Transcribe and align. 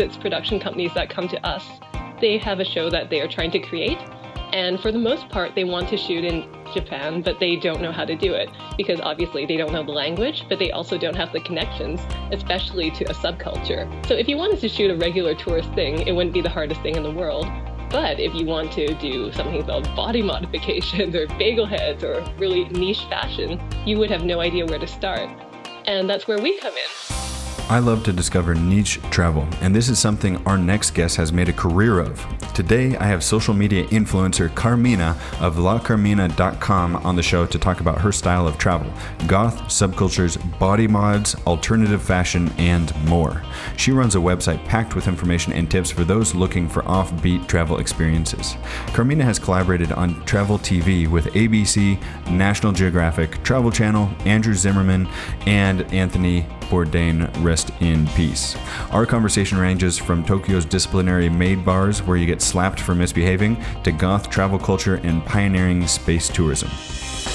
it's 0.00 0.16
production 0.16 0.58
companies 0.58 0.92
that 0.94 1.10
come 1.10 1.28
to 1.28 1.46
us. 1.46 1.64
They 2.20 2.38
have 2.38 2.60
a 2.60 2.64
show 2.64 2.90
that 2.90 3.10
they 3.10 3.20
are 3.20 3.28
trying 3.28 3.50
to 3.52 3.58
create, 3.60 3.98
and 4.52 4.80
for 4.80 4.90
the 4.90 4.98
most 4.98 5.28
part, 5.28 5.54
they 5.54 5.64
want 5.64 5.88
to 5.90 5.96
shoot 5.96 6.24
in 6.24 6.48
Japan, 6.74 7.22
but 7.22 7.38
they 7.38 7.56
don't 7.56 7.80
know 7.80 7.92
how 7.92 8.04
to 8.04 8.16
do 8.16 8.34
it 8.34 8.50
because 8.76 9.00
obviously 9.00 9.46
they 9.46 9.56
don't 9.56 9.72
know 9.72 9.84
the 9.84 9.92
language, 9.92 10.44
but 10.48 10.58
they 10.58 10.72
also 10.72 10.98
don't 10.98 11.14
have 11.14 11.32
the 11.32 11.40
connections, 11.40 12.00
especially 12.32 12.90
to 12.92 13.04
a 13.04 13.14
subculture. 13.14 13.88
So 14.06 14.14
if 14.14 14.28
you 14.28 14.36
wanted 14.36 14.60
to 14.60 14.68
shoot 14.68 14.90
a 14.90 14.96
regular 14.96 15.34
tourist 15.34 15.72
thing, 15.74 16.06
it 16.06 16.12
wouldn't 16.12 16.34
be 16.34 16.40
the 16.40 16.48
hardest 16.48 16.80
thing 16.82 16.96
in 16.96 17.02
the 17.02 17.12
world. 17.12 17.46
But 17.90 18.20
if 18.20 18.34
you 18.34 18.46
want 18.46 18.72
to 18.72 18.94
do 18.94 19.32
something 19.32 19.60
about 19.60 19.84
body 19.96 20.22
modifications 20.34 21.14
or 21.14 21.26
bagel 21.38 21.66
heads 21.66 22.02
or 22.02 22.20
really 22.38 22.64
niche 22.70 23.04
fashion, 23.08 23.60
you 23.86 23.98
would 23.98 24.10
have 24.10 24.24
no 24.24 24.40
idea 24.40 24.66
where 24.66 24.78
to 24.78 24.86
start. 24.86 25.28
And 25.86 26.10
that's 26.10 26.26
where 26.26 26.40
we 26.40 26.58
come 26.58 26.74
in. 26.74 27.09
I 27.70 27.78
love 27.78 28.02
to 28.02 28.12
discover 28.12 28.52
niche 28.52 28.98
travel, 29.12 29.46
and 29.60 29.72
this 29.72 29.88
is 29.88 29.96
something 29.96 30.44
our 30.44 30.58
next 30.58 30.90
guest 30.90 31.14
has 31.18 31.32
made 31.32 31.48
a 31.48 31.52
career 31.52 32.00
of. 32.00 32.26
Today, 32.52 32.96
I 32.96 33.04
have 33.04 33.22
social 33.22 33.54
media 33.54 33.86
influencer 33.86 34.52
Carmina 34.56 35.16
of 35.38 35.54
lacarmina.com 35.54 36.96
on 36.96 37.14
the 37.14 37.22
show 37.22 37.46
to 37.46 37.58
talk 37.60 37.78
about 37.78 38.00
her 38.00 38.10
style 38.10 38.48
of 38.48 38.58
travel 38.58 38.92
goth, 39.28 39.56
subcultures, 39.68 40.36
body 40.58 40.88
mods, 40.88 41.36
alternative 41.46 42.02
fashion, 42.02 42.50
and 42.58 42.92
more. 43.04 43.40
She 43.76 43.92
runs 43.92 44.16
a 44.16 44.18
website 44.18 44.64
packed 44.64 44.96
with 44.96 45.06
information 45.06 45.52
and 45.52 45.70
tips 45.70 45.92
for 45.92 46.02
those 46.02 46.34
looking 46.34 46.68
for 46.68 46.82
offbeat 46.82 47.46
travel 47.46 47.78
experiences. 47.78 48.56
Carmina 48.88 49.22
has 49.22 49.38
collaborated 49.38 49.92
on 49.92 50.24
travel 50.24 50.58
TV 50.58 51.06
with 51.06 51.26
ABC, 51.34 52.02
National 52.32 52.72
Geographic, 52.72 53.40
Travel 53.44 53.70
Channel, 53.70 54.10
Andrew 54.24 54.54
Zimmern, 54.54 55.06
and 55.46 55.82
Anthony 55.92 56.48
Bourdain 56.70 57.28
rest 57.44 57.70
in 57.80 58.06
peace. 58.08 58.56
Our 58.92 59.04
conversation 59.04 59.58
ranges 59.58 59.98
from 59.98 60.24
Tokyo's 60.24 60.64
disciplinary 60.64 61.28
maid 61.28 61.64
bars, 61.64 62.02
where 62.02 62.16
you 62.16 62.26
get 62.26 62.40
slapped 62.40 62.80
for 62.80 62.94
misbehaving, 62.94 63.62
to 63.82 63.92
goth 63.92 64.30
travel 64.30 64.58
culture 64.58 65.00
and 65.02 65.24
pioneering 65.26 65.86
space 65.86 66.28
tourism. 66.28 66.70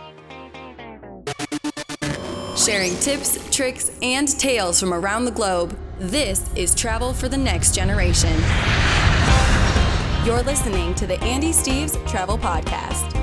Sharing 2.57 2.95
tips, 2.97 3.49
tricks, 3.49 3.91
and 4.01 4.27
tales 4.27 4.79
from 4.79 4.93
around 4.93 5.25
the 5.25 5.31
globe, 5.31 5.77
this 5.97 6.47
is 6.55 6.75
Travel 6.75 7.13
for 7.13 7.27
the 7.27 7.37
Next 7.37 7.73
Generation. 7.73 8.33
You're 10.25 10.43
listening 10.43 10.93
to 10.95 11.07
the 11.07 11.19
Andy 11.23 11.51
Steves 11.51 11.97
Travel 12.07 12.37
Podcast. 12.37 13.20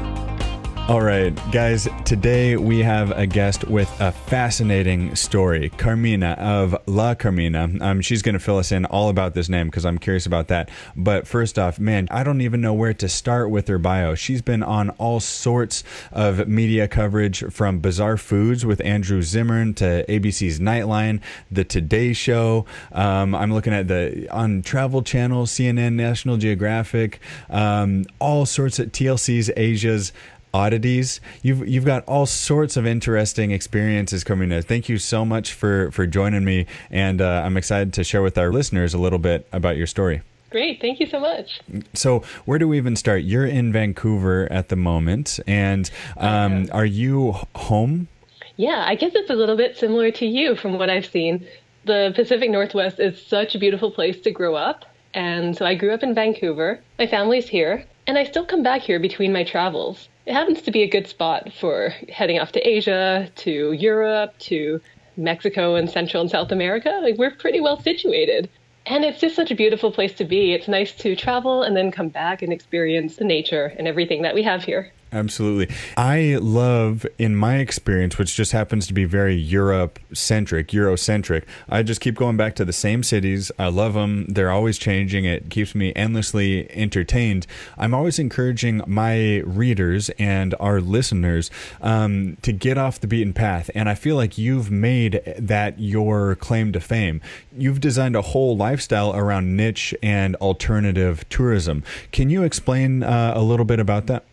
All 0.89 1.03
right, 1.03 1.35
guys, 1.53 1.87
today 2.07 2.57
we 2.57 2.79
have 2.79 3.11
a 3.11 3.27
guest 3.27 3.65
with 3.65 3.95
a 4.01 4.11
fascinating 4.11 5.15
story, 5.17 5.69
Carmina 5.69 6.31
of 6.39 6.75
La 6.87 7.15
Carmina. 7.15 7.69
Um, 7.83 8.01
she's 8.01 8.23
going 8.23 8.33
to 8.33 8.39
fill 8.39 8.57
us 8.57 8.73
in 8.73 8.87
all 8.87 9.11
about 9.11 9.35
this 9.35 9.51
name 9.51 9.67
because 9.67 9.85
I'm 9.85 9.99
curious 9.99 10.25
about 10.25 10.49
that. 10.49 10.71
But 10.97 11.27
first 11.27 11.59
off, 11.59 11.79
man, 11.79 12.09
I 12.11 12.25
don't 12.25 12.41
even 12.41 12.63
know 12.63 12.73
where 12.73 12.95
to 12.95 13.07
start 13.07 13.51
with 13.51 13.69
her 13.69 13.77
bio. 13.77 14.15
She's 14.15 14.41
been 14.41 14.63
on 14.63 14.89
all 14.93 15.21
sorts 15.21 15.85
of 16.11 16.49
media 16.49 16.89
coverage 16.89 17.45
from 17.53 17.81
Bizarre 17.81 18.17
Foods 18.17 18.65
with 18.65 18.81
Andrew 18.81 19.21
Zimmern 19.21 19.75
to 19.75 20.07
ABC's 20.09 20.59
Nightline, 20.59 21.21
The 21.51 21.65
Today 21.65 22.15
Show. 22.15 22.65
Um, 22.93 23.35
I'm 23.35 23.53
looking 23.53 23.75
at 23.75 23.89
the 23.89 24.27
on 24.31 24.63
Travel 24.63 25.03
Channel, 25.03 25.45
CNN, 25.45 25.93
National 25.97 26.39
Geographic, 26.39 27.21
um, 27.51 28.07
all 28.21 28.47
sorts 28.47 28.79
of 28.79 28.91
TLC's, 28.91 29.51
Asia's 29.55 30.15
oddities. 30.53 31.21
You've 31.43 31.67
you've 31.69 31.85
got 31.85 32.05
all 32.07 32.27
sorts 32.27 32.77
of 32.77 32.87
interesting 32.87 33.51
experiences 33.51 34.25
coming 34.25 34.53
in. 34.53 34.63
Thank 34.63 34.89
you 34.89 34.99
so 34.99 35.25
much 35.25 35.53
for 35.53 35.91
for 35.91 36.07
joining 36.07 36.45
me, 36.45 36.67
and 36.91 37.21
uh, 37.21 37.43
I'm 37.45 37.57
excited 37.57 37.93
to 37.95 38.05
share 38.05 38.23
with 38.23 38.39
our 38.39 38.53
listeners 38.53 38.95
a 38.95 38.99
little 38.99 39.19
bit 39.19 39.47
about 39.53 39.77
your 39.77 39.87
story. 39.87 40.23
Great, 40.51 40.81
thank 40.81 40.99
you 40.99 41.07
so 41.07 41.21
much. 41.21 41.61
So, 41.93 42.23
where 42.47 42.59
do 42.59 42.67
we 42.67 42.79
even 42.79 42.97
start? 42.97 43.23
You're 43.23 43.47
in 43.47 43.71
Vancouver 43.71 44.51
at 44.51 44.71
the 44.71 44.77
moment, 44.77 45.39
and 45.47 45.91
um, 46.17 46.69
are 46.73 46.87
you 46.87 47.35
home? 47.55 48.09
Yeah, 48.57 48.83
I 48.87 48.95
guess 48.95 49.13
it's 49.15 49.31
a 49.31 49.35
little 49.35 49.57
bit 49.57 49.77
similar 49.77 50.11
to 50.13 50.27
you 50.27 50.57
from 50.57 50.79
what 50.79 50.89
I've 50.89 51.07
seen. 51.07 51.47
The 51.85 52.13
Pacific 52.15 52.51
Northwest 52.51 52.99
is 52.99 53.25
such 53.25 53.55
a 53.55 53.59
beautiful 53.59 53.91
place 53.91 54.21
to 54.21 54.31
grow 54.31 54.55
up. 54.55 54.85
And 55.15 55.57
so 55.57 55.65
I 55.65 55.75
grew 55.75 55.93
up 55.93 56.03
in 56.03 56.15
Vancouver. 56.15 56.81
My 56.99 57.07
family's 57.07 57.49
here, 57.49 57.85
and 58.07 58.19
I 58.19 58.25
still 58.25 58.45
come 58.45 58.63
back 58.63 58.83
here 58.83 59.01
between 59.01 59.33
my 59.33 59.45
travels 59.45 60.09
it 60.29 60.35
happens 60.35 60.61
to 60.61 60.71
be 60.71 60.83
a 60.83 60.87
good 60.87 61.07
spot 61.07 61.51
for 61.59 61.89
heading 62.11 62.39
off 62.39 62.53
to 62.53 62.61
Asia, 62.61 63.31
to 63.37 63.73
Europe, 63.73 64.39
to 64.41 64.79
Mexico 65.17 65.75
and 65.75 65.89
Central 65.89 66.21
and 66.21 66.31
South 66.31 66.53
America. 66.53 67.01
Like 67.03 67.17
we're 67.17 67.31
pretty 67.31 67.63
well 67.63 67.81
situated. 67.81 68.51
And 68.85 69.07
it's 69.07 69.21
just 69.21 69.35
such 69.35 69.51
a 69.51 69.55
beautiful 69.55 69.91
place 69.91 70.13
to 70.15 70.25
be. 70.25 70.53
It's 70.53 70.69
nice 70.69 70.93
to 70.97 71.17
travel 71.17 71.63
and 71.63 71.75
then 71.75 71.91
come 71.91 72.11
back 72.11 72.43
and 72.43 72.53
experience 72.53 73.17
the 73.17 73.25
nature 73.25 73.73
and 73.79 73.89
everything 73.89 74.21
that 74.21 74.35
we 74.35 74.43
have 74.43 74.65
here. 74.65 74.93
Absolutely. 75.11 75.75
I 75.97 76.37
love, 76.41 77.07
in 77.19 77.35
my 77.35 77.57
experience, 77.57 78.19
which 78.19 78.35
just 78.35 78.53
happens 78.53 78.87
to 78.89 78.93
be 78.93 79.07
very 79.07 79.35
Europe 79.35 79.99
centric, 80.13 80.69
Eurocentric, 80.69 81.45
I 81.69 81.83
just 81.83 82.03
keep 82.03 82.15
going 82.15 82.37
back 82.37 82.55
to 82.57 82.65
the 82.65 82.75
same 82.75 83.03
cities. 83.03 83.51
I 83.59 83.69
love 83.69 83.95
them. 83.95 84.27
They're 84.29 84.51
always 84.51 84.77
changing. 84.79 85.25
It 85.25 85.49
keeps 85.49 85.75
me 85.75 85.95
endlessly 85.97 86.71
entertained. 86.73 87.47
I'm 87.79 87.95
always 87.95 88.19
encouraging 88.19 88.83
my 88.87 89.39
readers 89.39 90.11
and 90.19 90.55
our 90.61 90.81
listeners 90.81 91.51
um, 91.81 92.37
to 92.43 92.53
get 92.53 92.77
off 92.77 93.01
the 93.01 93.07
beaten 93.07 93.33
path. 93.33 93.71
And 93.75 93.89
I 93.89 93.95
feel 93.95 94.17
like 94.17 94.37
you've 94.37 94.71
made 94.71 95.23
that 95.39 95.79
your 95.81 96.35
claim 96.35 96.73
to 96.73 96.81
fame. 96.81 97.23
You've 97.57 97.81
designed 97.81 98.15
a 98.15 98.23
whole 98.23 98.59
lifestyle 98.59 99.17
around 99.17 99.57
niche 99.57 99.95
and 100.03 100.37
alternative 100.37 101.27
tourism. 101.31 101.83
Can 102.13 102.29
you 102.29 102.43
explain 102.43 103.03
uh, 103.03 103.33
a 103.35 103.43
little 103.43 103.65
bit 103.65 103.81
about 103.81 104.07
that? 104.09 104.25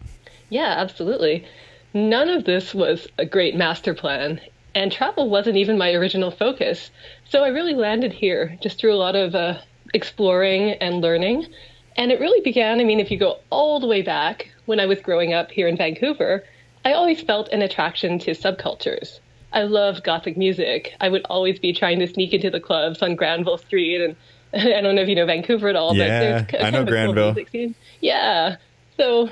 Yeah, 0.50 0.76
absolutely. 0.78 1.46
None 1.94 2.30
of 2.30 2.46
this 2.46 2.74
was 2.74 3.08
a 3.18 3.26
great 3.26 3.56
master 3.56 3.94
plan, 3.94 4.42
and 4.74 4.92
travel 4.92 5.30
wasn't 5.30 5.58
even 5.58 5.78
my 5.78 5.94
original 5.94 6.32
focus. 6.32 6.92
So 7.30 7.44
I 7.44 7.48
really 7.48 7.74
landed 7.74 8.12
here 8.12 8.58
just 8.62 8.80
through 8.80 8.94
a 8.94 8.98
lot 8.98 9.16
of 9.16 9.34
uh, 9.34 9.60
exploring 9.94 10.72
and 10.82 11.02
learning. 11.02 11.48
And 11.98 12.12
it 12.12 12.20
really 12.20 12.42
began, 12.42 12.82
I 12.82 12.84
mean, 12.84 13.00
if 13.00 13.10
you 13.10 13.18
go 13.18 13.40
all 13.50 13.80
the 13.80 13.88
way 13.88 14.02
back 14.02 14.50
when 14.66 14.80
I 14.80 14.86
was 14.86 15.00
growing 15.00 15.34
up 15.34 15.50
here 15.50 15.68
in 15.68 15.78
Vancouver, 15.78 16.44
I 16.84 16.94
always 16.94 17.22
felt 17.22 17.48
an 17.50 17.62
attraction 17.62 18.20
to 18.20 18.32
subcultures. 18.32 19.20
I 19.54 19.64
love 19.64 20.04
gothic 20.04 20.36
music. 20.36 20.94
I 21.00 21.08
would 21.08 21.26
always 21.30 21.58
be 21.60 21.72
trying 21.72 22.00
to 22.00 22.08
sneak 22.08 22.34
into 22.34 22.50
the 22.50 22.60
clubs 22.60 23.02
on 23.02 23.16
Granville 23.16 23.58
Street, 23.58 24.02
and 24.02 24.16
I 24.54 24.82
don't 24.82 24.96
know 24.96 25.02
if 25.02 25.08
you 25.08 25.16
know 25.16 25.26
Vancouver 25.26 25.70
at 25.70 25.78
all, 25.78 25.96
yeah, 25.96 26.42
but 26.42 26.50
there's 26.50 26.64
I 26.64 26.70
know 26.72 26.84
Granville. 26.84 27.34
Cool 27.34 27.74
yeah, 28.02 28.58
so 28.98 29.30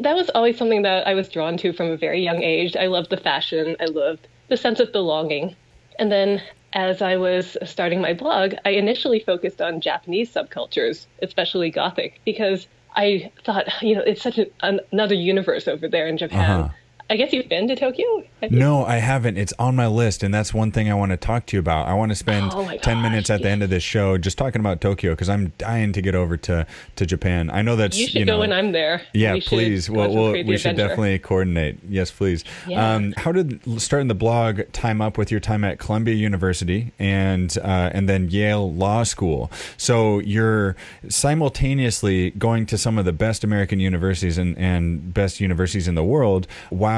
that 0.00 0.14
was 0.14 0.30
always 0.34 0.56
something 0.58 0.82
that 0.82 1.06
I 1.06 1.14
was 1.14 1.28
drawn 1.28 1.56
to 1.58 1.72
from 1.72 1.90
a 1.90 1.96
very 1.96 2.22
young 2.22 2.42
age. 2.42 2.76
I 2.76 2.86
loved 2.86 3.10
the 3.10 3.16
fashion, 3.16 3.76
I 3.80 3.86
loved 3.86 4.26
the 4.48 4.56
sense 4.56 4.80
of 4.80 4.92
belonging. 4.92 5.56
And 5.98 6.10
then 6.10 6.42
as 6.72 7.00
I 7.00 7.16
was 7.16 7.56
starting 7.64 8.00
my 8.00 8.14
blog, 8.14 8.54
I 8.64 8.70
initially 8.70 9.20
focused 9.20 9.60
on 9.60 9.80
Japanese 9.80 10.32
subcultures, 10.32 11.06
especially 11.22 11.70
Gothic, 11.70 12.20
because 12.24 12.66
I 12.96 13.30
thought, 13.44 13.66
you 13.82 13.94
know, 13.94 14.02
it's 14.02 14.22
such 14.22 14.38
an, 14.38 14.80
another 14.92 15.14
universe 15.14 15.68
over 15.68 15.88
there 15.88 16.06
in 16.08 16.18
Japan. 16.18 16.60
Uh-huh. 16.60 16.74
I 17.10 17.16
guess 17.16 17.34
you've 17.34 17.50
been 17.50 17.68
to 17.68 17.76
Tokyo? 17.76 18.24
No, 18.50 18.84
I 18.84 18.96
haven't. 18.96 19.36
It's 19.36 19.52
on 19.58 19.76
my 19.76 19.86
list, 19.86 20.22
and 20.22 20.32
that's 20.32 20.54
one 20.54 20.72
thing 20.72 20.90
I 20.90 20.94
want 20.94 21.10
to 21.10 21.18
talk 21.18 21.44
to 21.46 21.56
you 21.56 21.60
about. 21.60 21.86
I 21.86 21.92
want 21.92 22.12
to 22.12 22.16
spend 22.16 22.50
oh 22.54 22.76
10 22.78 23.02
minutes 23.02 23.28
at 23.28 23.42
the 23.42 23.48
end 23.48 23.62
of 23.62 23.68
this 23.68 23.82
show 23.82 24.16
just 24.16 24.38
talking 24.38 24.60
about 24.60 24.80
Tokyo 24.80 25.12
because 25.12 25.28
I'm 25.28 25.52
dying 25.58 25.92
to 25.92 26.00
get 26.00 26.14
over 26.14 26.38
to, 26.38 26.66
to 26.96 27.06
Japan. 27.06 27.50
I 27.50 27.60
know 27.60 27.76
that's. 27.76 27.98
You 27.98 28.06
should 28.06 28.20
you 28.20 28.24
know, 28.24 28.36
go 28.36 28.40
when 28.40 28.52
I'm 28.52 28.72
there. 28.72 29.02
Yeah, 29.12 29.34
we 29.34 29.42
please. 29.42 29.90
Well, 29.90 30.14
we'll 30.14 30.32
we 30.44 30.56
should 30.56 30.76
definitely 30.76 31.18
coordinate. 31.18 31.78
Yes, 31.88 32.10
please. 32.10 32.42
Yeah. 32.66 32.94
Um, 32.94 33.12
how 33.18 33.32
did 33.32 33.60
starting 33.80 34.08
the 34.08 34.14
blog 34.14 34.62
time 34.72 35.02
up 35.02 35.18
with 35.18 35.30
your 35.30 35.40
time 35.40 35.62
at 35.62 35.78
Columbia 35.78 36.14
University 36.14 36.92
and 36.98 37.56
uh, 37.58 37.90
and 37.92 38.08
then 38.08 38.30
Yale 38.30 38.72
Law 38.72 39.02
School? 39.02 39.50
So 39.76 40.20
you're 40.20 40.74
simultaneously 41.08 42.30
going 42.30 42.64
to 42.66 42.78
some 42.78 42.96
of 42.96 43.04
the 43.04 43.12
best 43.12 43.44
American 43.44 43.78
universities 43.78 44.38
and, 44.38 44.56
and 44.56 45.12
best 45.12 45.38
universities 45.38 45.86
in 45.86 45.94
the 45.94 46.04
world 46.04 46.46
while 46.70 46.93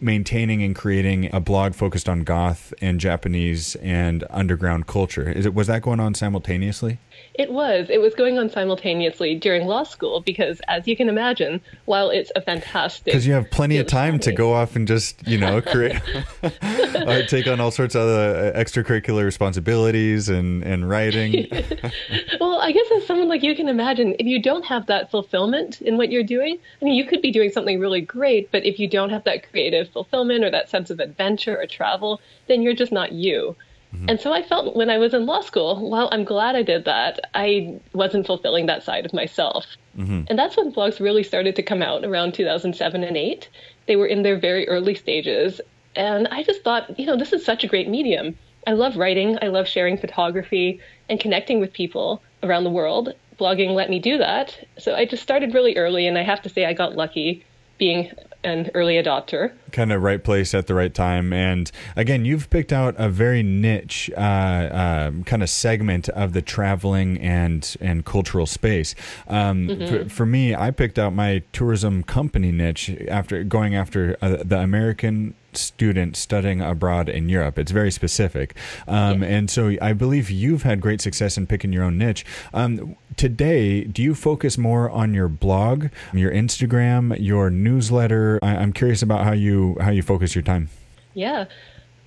maintaining 0.00 0.62
and 0.62 0.76
creating 0.76 1.34
a 1.34 1.40
blog 1.40 1.74
focused 1.74 2.08
on 2.08 2.22
goth 2.22 2.74
and 2.80 3.00
Japanese 3.00 3.76
and 3.76 4.24
underground 4.30 4.86
culture. 4.86 5.30
Is 5.30 5.46
it 5.46 5.54
was 5.54 5.66
that 5.68 5.82
going 5.82 6.00
on 6.00 6.14
simultaneously? 6.14 6.98
It 7.38 7.52
was. 7.52 7.90
It 7.90 8.00
was 8.00 8.14
going 8.14 8.38
on 8.38 8.48
simultaneously 8.48 9.34
during 9.34 9.66
law 9.66 9.82
school 9.82 10.20
because, 10.20 10.60
as 10.68 10.88
you 10.88 10.96
can 10.96 11.08
imagine, 11.08 11.60
while 11.84 12.08
it's 12.08 12.32
a 12.34 12.40
fantastic. 12.40 13.04
Because 13.06 13.26
you 13.26 13.34
have 13.34 13.50
plenty 13.50 13.76
of 13.76 13.86
time 13.86 14.18
to 14.20 14.32
go 14.32 14.54
off 14.54 14.74
and 14.74 14.88
just, 14.88 15.26
you 15.28 15.36
know, 15.36 15.60
create, 15.60 16.00
uh, 16.42 17.22
take 17.26 17.46
on 17.46 17.60
all 17.60 17.70
sorts 17.70 17.94
of 17.94 18.02
other 18.02 18.52
extracurricular 18.52 19.24
responsibilities 19.24 20.28
and, 20.30 20.62
and 20.62 20.88
writing. 20.88 21.46
well, 22.40 22.58
I 22.60 22.72
guess 22.72 22.86
as 22.96 23.06
someone 23.06 23.28
like 23.28 23.42
you 23.42 23.54
can 23.54 23.68
imagine, 23.68 24.16
if 24.18 24.26
you 24.26 24.40
don't 24.40 24.64
have 24.64 24.86
that 24.86 25.10
fulfillment 25.10 25.82
in 25.82 25.98
what 25.98 26.10
you're 26.10 26.22
doing, 26.22 26.58
I 26.80 26.84
mean, 26.84 26.94
you 26.94 27.04
could 27.04 27.20
be 27.20 27.30
doing 27.30 27.50
something 27.50 27.78
really 27.78 28.00
great, 28.00 28.50
but 28.50 28.64
if 28.64 28.78
you 28.78 28.88
don't 28.88 29.10
have 29.10 29.24
that 29.24 29.50
creative 29.50 29.90
fulfillment 29.90 30.42
or 30.42 30.50
that 30.50 30.70
sense 30.70 30.90
of 30.90 31.00
adventure 31.00 31.58
or 31.60 31.66
travel, 31.66 32.20
then 32.48 32.62
you're 32.62 32.74
just 32.74 32.92
not 32.92 33.12
you. 33.12 33.56
Mm-hmm. 33.94 34.10
And 34.10 34.20
so 34.20 34.32
I 34.32 34.42
felt 34.42 34.76
when 34.76 34.90
I 34.90 34.98
was 34.98 35.14
in 35.14 35.26
law 35.26 35.40
school, 35.40 35.90
well, 35.90 36.08
I'm 36.12 36.24
glad 36.24 36.56
I 36.56 36.62
did 36.62 36.84
that, 36.84 37.20
I 37.34 37.80
wasn't 37.92 38.26
fulfilling 38.26 38.66
that 38.66 38.82
side 38.82 39.06
of 39.06 39.12
myself. 39.12 39.66
Mm-hmm. 39.96 40.22
And 40.28 40.38
that's 40.38 40.56
when 40.56 40.72
blogs 40.72 41.00
really 41.00 41.22
started 41.22 41.56
to 41.56 41.62
come 41.62 41.82
out 41.82 42.04
around 42.04 42.34
2007 42.34 43.04
and 43.04 43.16
8. 43.16 43.48
They 43.86 43.96
were 43.96 44.06
in 44.06 44.22
their 44.22 44.38
very 44.38 44.68
early 44.68 44.94
stages. 44.94 45.60
And 45.94 46.28
I 46.28 46.42
just 46.42 46.62
thought, 46.62 46.98
you 46.98 47.06
know, 47.06 47.16
this 47.16 47.32
is 47.32 47.44
such 47.44 47.64
a 47.64 47.68
great 47.68 47.88
medium. 47.88 48.36
I 48.66 48.72
love 48.72 48.96
writing, 48.96 49.38
I 49.40 49.46
love 49.46 49.68
sharing 49.68 49.96
photography 49.96 50.80
and 51.08 51.20
connecting 51.20 51.60
with 51.60 51.72
people 51.72 52.22
around 52.42 52.64
the 52.64 52.70
world. 52.70 53.14
Blogging 53.38 53.74
let 53.74 53.90
me 53.90 53.98
do 53.98 54.18
that. 54.18 54.58
So 54.78 54.94
I 54.94 55.04
just 55.04 55.22
started 55.22 55.54
really 55.54 55.76
early, 55.76 56.06
and 56.06 56.18
I 56.18 56.22
have 56.22 56.42
to 56.42 56.48
say 56.48 56.64
I 56.64 56.72
got 56.72 56.96
lucky 56.96 57.44
being 57.78 58.10
an 58.46 58.70
early 58.74 58.94
adopter. 58.94 59.52
Kind 59.72 59.92
of 59.92 60.02
right 60.02 60.22
place 60.22 60.54
at 60.54 60.68
the 60.68 60.74
right 60.74 60.94
time. 60.94 61.32
And 61.32 61.70
again, 61.96 62.24
you've 62.24 62.48
picked 62.48 62.72
out 62.72 62.94
a 62.96 63.08
very 63.08 63.42
niche 63.42 64.10
uh, 64.16 64.20
uh, 64.20 65.10
kind 65.24 65.42
of 65.42 65.50
segment 65.50 66.08
of 66.10 66.32
the 66.32 66.42
traveling 66.42 67.18
and 67.18 67.76
and 67.80 68.04
cultural 68.04 68.46
space. 68.46 68.94
Um, 69.26 69.68
mm-hmm. 69.68 69.86
for, 69.86 70.08
for, 70.08 70.26
me, 70.26 70.54
I 70.54 70.70
picked 70.70 70.98
out 70.98 71.12
my 71.12 71.42
tourism 71.52 72.04
company 72.04 72.52
niche 72.52 72.90
after 73.08 73.42
going 73.44 73.74
after 73.74 74.16
uh, 74.22 74.36
the 74.44 74.60
American 74.60 75.34
student 75.52 76.16
studying 76.16 76.60
abroad 76.60 77.08
in 77.08 77.28
Europe. 77.28 77.58
It's 77.58 77.72
very 77.72 77.90
specific. 77.90 78.54
Um, 78.86 79.22
yes. 79.22 79.30
And 79.30 79.50
so 79.50 79.76
I 79.80 79.92
believe 79.92 80.30
you've 80.30 80.62
had 80.62 80.80
great 80.80 81.00
success 81.00 81.36
in 81.36 81.46
picking 81.46 81.72
your 81.72 81.84
own 81.84 81.98
niche. 81.98 82.24
Um, 82.54 82.96
today, 83.16 83.84
do 83.84 84.02
you 84.02 84.14
focus 84.14 84.58
more 84.58 84.90
on 84.90 85.14
your 85.14 85.28
blog, 85.28 85.86
your 86.12 86.30
Instagram, 86.30 87.16
your 87.20 87.50
newsletter? 87.50 88.38
I- 88.42 88.56
I'm 88.56 88.72
curious 88.72 89.02
about 89.02 89.24
how 89.24 89.32
you 89.32 89.76
how 89.80 89.90
you 89.90 90.02
focus 90.02 90.34
your 90.34 90.42
time. 90.42 90.68
Yeah. 91.14 91.46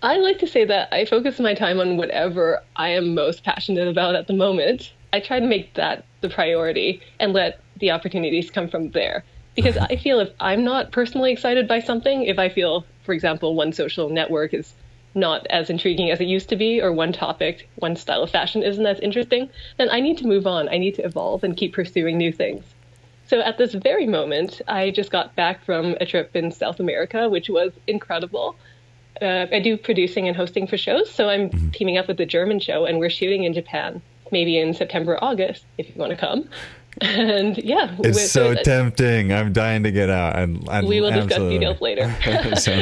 I 0.01 0.17
like 0.17 0.39
to 0.39 0.47
say 0.47 0.63
that 0.65 0.87
I 0.93 1.05
focus 1.05 1.39
my 1.39 1.53
time 1.53 1.79
on 1.79 1.97
whatever 1.97 2.61
I 2.77 2.89
am 2.89 3.13
most 3.13 3.43
passionate 3.43 3.87
about 3.87 4.15
at 4.15 4.27
the 4.27 4.33
moment. 4.33 4.93
I 5.11 5.19
try 5.19 5.39
to 5.39 5.47
make 5.47 5.73
that 5.73 6.05
the 6.21 6.29
priority 6.29 7.01
and 7.19 7.33
let 7.33 7.59
the 7.79 7.91
opportunities 7.91 8.49
come 8.49 8.69
from 8.69 8.91
there. 8.91 9.23
Because 9.55 9.75
I 9.89 9.97
feel 9.97 10.19
if 10.19 10.29
I'm 10.39 10.63
not 10.63 10.91
personally 10.91 11.33
excited 11.33 11.67
by 11.67 11.79
something, 11.81 12.23
if 12.23 12.39
I 12.39 12.47
feel 12.47 12.85
for 13.09 13.13
example, 13.13 13.55
one 13.55 13.73
social 13.73 14.07
network 14.09 14.53
is 14.53 14.71
not 15.15 15.45
as 15.47 15.69
intriguing 15.69 16.11
as 16.11 16.19
it 16.19 16.27
used 16.27 16.49
to 16.49 16.55
be, 16.55 16.81
or 16.81 16.91
one 16.91 17.11
topic, 17.11 17.69
one 17.75 17.95
style 17.95 18.23
of 18.23 18.29
fashion 18.29 18.63
isn't 18.63 18.85
as 18.85 18.99
interesting, 18.99 19.49
then 19.77 19.89
I 19.89 19.99
need 19.99 20.17
to 20.19 20.27
move 20.27 20.45
on. 20.45 20.69
I 20.69 20.77
need 20.77 20.95
to 20.95 21.03
evolve 21.03 21.43
and 21.43 21.57
keep 21.57 21.73
pursuing 21.73 22.17
new 22.17 22.31
things. 22.31 22.63
So 23.27 23.41
at 23.41 23.57
this 23.57 23.73
very 23.73 24.07
moment, 24.07 24.61
I 24.67 24.89
just 24.89 25.11
got 25.11 25.35
back 25.35 25.63
from 25.63 25.95
a 26.01 26.05
trip 26.05 26.35
in 26.35 26.51
South 26.51 26.79
America, 26.79 27.29
which 27.29 27.49
was 27.49 27.71
incredible. 27.85 28.55
Uh, 29.21 29.45
I 29.51 29.59
do 29.59 29.77
producing 29.77 30.27
and 30.27 30.35
hosting 30.35 30.65
for 30.65 30.77
shows, 30.77 31.11
so 31.11 31.29
I'm 31.29 31.49
mm-hmm. 31.49 31.69
teaming 31.69 31.97
up 31.97 32.07
with 32.07 32.19
a 32.19 32.25
German 32.25 32.59
show, 32.59 32.85
and 32.85 32.99
we're 32.99 33.09
shooting 33.09 33.43
in 33.43 33.53
Japan, 33.53 34.01
maybe 34.31 34.57
in 34.57 34.73
September, 34.73 35.17
August, 35.21 35.65
if 35.77 35.89
you 35.89 35.95
want 35.95 36.11
to 36.11 36.17
come. 36.17 36.49
And 37.01 37.57
yeah, 37.57 37.95
it's 37.99 38.31
so 38.31 38.51
it, 38.51 38.63
tempting. 38.63 39.31
I'm 39.33 39.53
dying 39.53 39.83
to 39.83 39.91
get 39.91 40.09
out. 40.09 40.37
And, 40.37 40.67
we 40.87 41.01
will 41.01 41.11
discuss 41.11 41.39
details 41.39 41.81
later. 41.81 42.13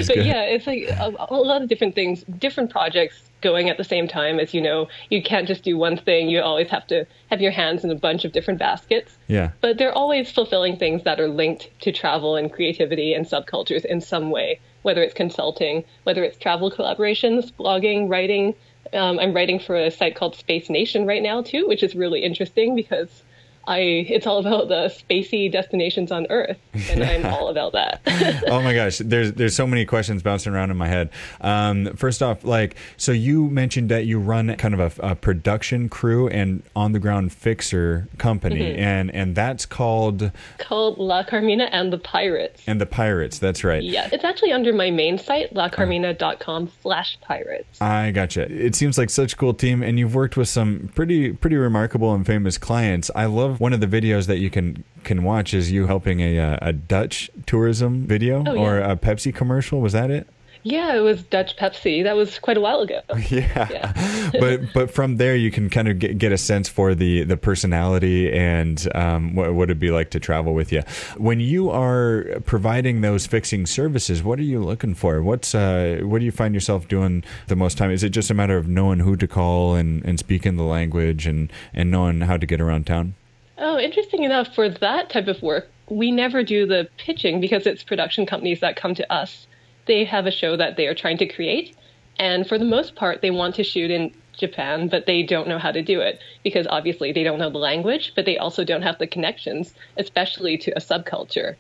But 0.08 0.16
good. 0.16 0.26
yeah, 0.26 0.44
it's 0.44 0.68
like 0.68 0.84
a, 0.90 1.14
a, 1.30 1.36
lot 1.36 1.62
of 1.62 1.70
different 1.70 1.96
things, 1.96 2.24
different 2.24 2.70
projects 2.72 3.22
going 3.42 3.70
at 3.70 3.78
the 3.78 3.84
same 3.84 4.08
time. 4.08 4.40
As 4.40 4.54
you 4.54 4.62
know, 4.62 4.88
you 5.10 5.22
can't 5.22 5.48
just 5.48 5.64
do 5.64 5.78
one 5.78 5.98
thing. 5.98 6.30
You 6.30 6.42
always 6.42 6.70
have 6.70 6.88
to 6.88 7.06
have 7.30 7.42
your 7.42 7.52
hands 7.52 7.84
in 7.84 7.92
a 7.92 7.96
bunch 7.96 8.26
of 8.26 8.32
different 8.32 8.60
baskets. 8.60 9.18
Yeah. 9.28 9.52
But 9.62 9.78
they're 9.78 9.94
always 9.94 10.32
fulfilling 10.32 10.78
things 10.78 11.04
that 11.04 11.20
are 11.20 11.28
linked 11.28 11.70
to 11.82 11.92
travel 11.92 12.36
and 12.36 12.52
creativity 12.52 13.14
and 13.14 13.26
subcultures 13.26 13.86
in 13.86 14.02
some 14.02 14.32
way. 14.32 14.60
Whether 14.82 15.04
it's 15.04 15.14
consulting, 15.14 15.84
whether 16.04 16.24
it's 16.24 16.38
travel 16.38 16.72
collaborations, 16.72 17.52
blogging, 17.52 18.10
writing. 18.10 18.56
Um, 18.94 19.20
I'm 19.20 19.34
writing 19.34 19.60
for 19.60 19.76
a 19.76 19.92
site 19.92 20.16
called 20.16 20.36
Space 20.36 20.70
Nation 20.70 21.06
right 21.06 21.22
now 21.22 21.42
too, 21.42 21.68
which 21.68 21.84
is 21.84 21.94
really 21.94 22.24
interesting 22.24 22.76
because 22.76 23.24
I 23.68 23.80
it's 23.80 24.26
all 24.26 24.40
about 24.40 24.70
the 24.70 24.88
spacey 24.88 25.52
destinations 25.52 26.12
on 26.12 26.26
Earth, 26.30 26.58
and 26.90 27.04
I'm 27.04 27.26
all 27.26 27.50
about 27.50 27.74
that. 27.74 28.02
oh 28.48 28.62
my 28.62 28.74
gosh, 28.74 29.00
there's 29.00 29.34
there's 29.34 29.56
so 29.56 29.68
many 29.68 29.86
questions 29.86 30.24
bouncing 30.24 30.54
around 30.54 30.72
in 30.72 30.78
my 30.78 30.88
head. 30.88 31.10
Um, 31.42 31.94
first 31.96 32.24
off, 32.24 32.46
like 32.46 32.78
so 32.96 33.12
you 33.12 33.50
mentioned 33.50 33.90
that 33.90 34.06
you 34.06 34.20
run 34.20 34.56
kind 34.56 34.74
of 34.74 35.00
a, 35.00 35.12
a 35.12 35.16
production 35.16 35.90
crew 35.90 36.30
and 36.30 36.64
on 36.76 36.94
the 36.94 37.00
ground 37.00 37.34
fixer 37.34 38.08
company, 38.18 38.62
mm-hmm. 38.62 38.80
and 38.80 39.12
and 39.12 39.36
that's 39.36 39.66
called 39.66 40.32
called 40.58 40.98
La 40.98 41.24
Carmina 41.24 41.66
and 41.66 41.92
the 41.92 41.98
Pirates. 41.98 42.64
And 42.68 42.80
the 42.80 42.86
Pirates, 42.86 43.38
that's 43.38 43.66
right. 43.66 43.84
Yeah, 43.84 44.08
it's 44.14 44.24
actually 44.24 44.54
under 44.54 44.72
my 44.72 44.92
main 44.92 45.18
site, 45.18 45.54
lacarmina.com 45.54 46.72
slash 46.82 47.20
pirates. 47.20 47.82
I 47.82 48.12
gotcha. 48.12 48.50
It 48.50 48.76
seems 48.76 48.98
like 48.98 49.10
such 49.10 49.34
a 49.34 49.36
cool 49.36 49.54
team, 49.54 49.84
and 49.84 50.00
you've 50.00 50.16
worked 50.16 50.38
with 50.38 50.48
some 50.48 50.90
pretty 50.96 51.34
pretty 51.34 51.58
remarkable 51.58 52.14
and 52.14 52.26
famous 52.26 52.58
clients. 52.58 53.12
I 53.14 53.26
love 53.26 53.57
one 53.60 53.74
of 53.74 53.80
the 53.80 53.88
videos 53.88 54.28
that 54.28 54.38
you 54.38 54.50
can 54.50 54.84
can 55.04 55.24
watch 55.24 55.54
is 55.54 55.72
you 55.72 55.88
helping 55.88 56.20
a 56.20 56.40
uh, 56.40 56.58
a 56.62 56.74
Dutch 56.74 57.30
tourism 57.46 58.06
video 58.06 58.44
oh, 58.46 58.54
yeah. 58.54 58.62
or 58.62 58.80
a 58.80 58.96
Pepsi 58.96 59.34
commercial. 59.34 59.82
Was 59.82 59.94
that 59.94 60.12
it? 60.12 60.28
Yeah, 60.64 60.98
it 60.98 61.00
was 61.00 61.24
Dutch 61.24 61.56
Pepsi. 61.56 62.04
That 62.04 62.18
was 62.18 62.40
quite 62.40 62.58
a 62.58 62.62
while 62.62 62.82
ago. 62.82 63.02
Yeah, 63.30 63.68
yeah. 63.72 64.32
but 64.40 64.74
but 64.74 64.92
from 64.92 65.18
there 65.18 65.36
you 65.36 65.52
can 65.52 65.70
kind 65.70 65.88
of 65.88 66.00
get, 66.00 66.18
get 66.18 66.32
a 66.32 66.38
sense 66.38 66.70
for 66.70 66.94
the 66.96 67.24
the 67.24 67.38
personality 67.38 68.32
and 68.32 68.88
um, 68.96 69.36
what 69.36 69.54
would 69.54 69.70
it 69.70 69.80
be 69.80 69.92
like 69.92 70.12
to 70.12 70.20
travel 70.20 70.54
with 70.54 70.72
you 70.72 70.82
when 71.18 71.40
you 71.40 71.70
are 71.70 72.26
providing 72.46 73.02
those 73.02 73.28
fixing 73.28 73.66
services. 73.66 74.24
What 74.24 74.40
are 74.40 74.44
you 74.44 74.64
looking 74.64 74.94
for? 74.94 75.22
What's 75.22 75.56
uh, 75.56 76.00
what 76.04 76.20
do 76.20 76.26
you 76.26 76.32
find 76.32 76.54
yourself 76.54 76.88
doing 76.88 77.24
the 77.48 77.56
most 77.56 77.78
time? 77.78 77.92
Is 77.92 78.04
it 78.04 78.10
just 78.10 78.30
a 78.30 78.34
matter 78.34 78.58
of 78.58 78.68
knowing 78.68 79.00
who 79.00 79.16
to 79.18 79.28
call 79.28 79.76
and, 79.76 80.04
and 80.06 80.20
speaking 80.20 80.58
the 80.58 80.64
language 80.64 81.28
and 81.28 81.52
and 81.74 81.92
knowing 81.92 82.22
how 82.22 82.38
to 82.38 82.46
get 82.46 82.62
around 82.62 82.86
town? 82.88 83.16
Oh, 83.58 83.80
interesting 83.80 84.24
enough, 84.24 84.54
for 84.54 84.70
that 84.70 85.10
type 85.10 85.28
of 85.28 85.42
work, 85.42 85.68
we 85.90 86.12
never 86.12 86.44
do 86.44 86.66
the 86.66 86.90
pitching 86.98 87.42
because 87.42 87.66
it's 87.66 87.84
production 87.84 88.26
companies 88.26 88.60
that 88.60 88.76
come 88.76 88.94
to 88.96 89.12
us 89.12 89.48
they 89.88 90.04
have 90.04 90.28
a 90.28 90.32
show 90.32 90.56
that 90.56 90.78
they 90.78 90.86
are 90.88 90.94
trying 90.94 91.18
to 91.18 91.26
create. 91.26 91.76
And 92.20 92.48
for 92.48 92.58
the 92.58 92.66
most 92.66 92.96
part, 92.96 93.22
they 93.22 93.32
want 93.32 93.56
to 93.56 93.64
shoot 93.64 93.90
in 93.90 94.14
Japan, 94.38 94.88
but 94.88 95.06
they 95.06 95.24
don't 95.24 95.48
know 95.48 95.58
how 95.58 95.72
to 95.72 95.82
do 95.82 96.00
it 96.00 96.20
because 96.44 96.68
obviously 96.70 97.12
they 97.12 97.24
don't 97.24 97.40
know 97.40 97.50
the 97.50 97.58
language, 97.58 98.14
but 98.16 98.26
they 98.26 98.38
also 98.38 98.64
don't 98.64 98.84
have 98.84 99.00
the 99.00 99.08
connections, 99.08 99.74
especially 99.98 100.58
to 100.60 100.72
a 100.72 100.82
subculture. 100.82 101.56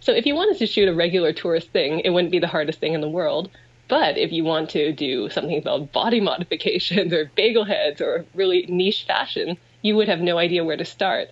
So 0.00 0.12
if 0.12 0.26
you 0.26 0.34
wanted 0.34 0.58
to 0.58 0.66
shoot 0.66 0.88
a 0.88 0.94
regular 0.94 1.32
tourist 1.32 1.70
thing, 1.70 2.00
it 2.00 2.10
wouldn't 2.10 2.32
be 2.32 2.38
the 2.38 2.46
hardest 2.46 2.80
thing 2.80 2.94
in 2.94 3.00
the 3.00 3.08
world. 3.08 3.50
But 3.88 4.16
if 4.16 4.32
you 4.32 4.44
want 4.44 4.70
to 4.70 4.92
do 4.92 5.28
something 5.28 5.58
about 5.58 5.92
body 5.92 6.20
modifications 6.30 7.12
or 7.12 7.30
bagel 7.34 7.64
heads 7.64 8.00
or 8.00 8.24
really 8.34 8.66
niche 8.68 9.04
fashion, 9.06 9.58
you 9.82 9.96
would 9.96 10.08
have 10.08 10.20
no 10.20 10.38
idea 10.38 10.64
where 10.64 10.76
to 10.76 10.84
start. 10.84 11.28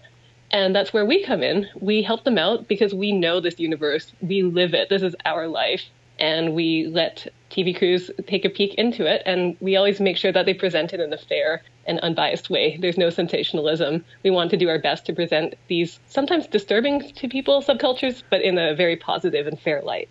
And 0.53 0.75
that's 0.75 0.93
where 0.93 1.07
we 1.07 1.25
come 1.25 1.43
in. 1.43 1.69
We 1.81 2.03
help 2.03 2.25
them 2.25 2.39
out 2.39 2.67
because 2.67 2.93
we 2.93 3.13
know 3.13 3.41
this 3.41 3.61
universe. 3.61 4.13
We 4.21 4.43
live 4.43 4.75
it. 4.75 4.89
This 4.89 5.03
is 5.03 5.15
our 5.25 5.47
life 5.47 5.83
and 6.21 6.55
we 6.55 6.87
let 6.87 7.27
TV 7.51 7.77
crews 7.77 8.11
take 8.27 8.45
a 8.45 8.51
peek 8.51 8.75
into 8.75 9.07
it, 9.07 9.23
and 9.27 9.57
we 9.61 9.77
always 9.77 10.01
make 10.01 10.17
sure 10.17 10.31
that 10.31 10.47
they 10.47 10.55
present 10.55 10.93
it 10.93 11.01
in 11.01 11.13
a 11.13 11.19
fair 11.19 11.63
and 11.87 11.99
unbiased 12.01 12.51
way. 12.51 12.77
There's 12.77 12.99
no 12.99 13.11
sensationalism. 13.11 14.05
We 14.23 14.31
want 14.31 14.51
to 14.51 14.57
do 14.57 14.69
our 14.69 14.79
best 14.79 15.07
to 15.07 15.15
present 15.15 15.55
these 15.69 15.99
sometimes 16.07 16.47
disturbing 16.47 17.13
to 17.15 17.29
people 17.29 17.63
subcultures, 17.63 18.23
but 18.31 18.43
in 18.43 18.59
a 18.59 18.75
very 18.75 18.97
positive 18.97 19.47
and 19.47 19.59
fair 19.59 19.81
light. 19.83 20.09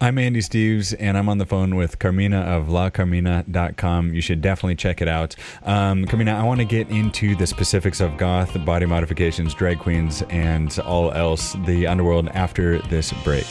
I'm 0.00 0.18
Andy 0.18 0.40
Steves, 0.40 0.94
and 0.98 1.16
I'm 1.16 1.28
on 1.28 1.38
the 1.38 1.46
phone 1.46 1.76
with 1.76 1.98
Carmina 1.98 2.40
of 2.40 2.66
LaCarmina.com. 2.66 4.12
You 4.12 4.20
should 4.20 4.40
definitely 4.42 4.74
check 4.74 5.00
it 5.00 5.08
out. 5.08 5.36
Um, 5.62 6.04
Carmina, 6.04 6.32
I 6.32 6.42
want 6.42 6.60
to 6.60 6.66
get 6.66 6.90
into 6.90 7.36
the 7.36 7.46
specifics 7.46 8.00
of 8.00 8.16
goth, 8.16 8.62
body 8.64 8.86
modifications, 8.86 9.54
drag 9.54 9.78
queens, 9.78 10.22
and 10.30 10.76
all 10.80 11.12
else, 11.12 11.56
the 11.64 11.86
underworld, 11.86 12.28
after 12.30 12.80
this 12.88 13.12
break. 13.22 13.46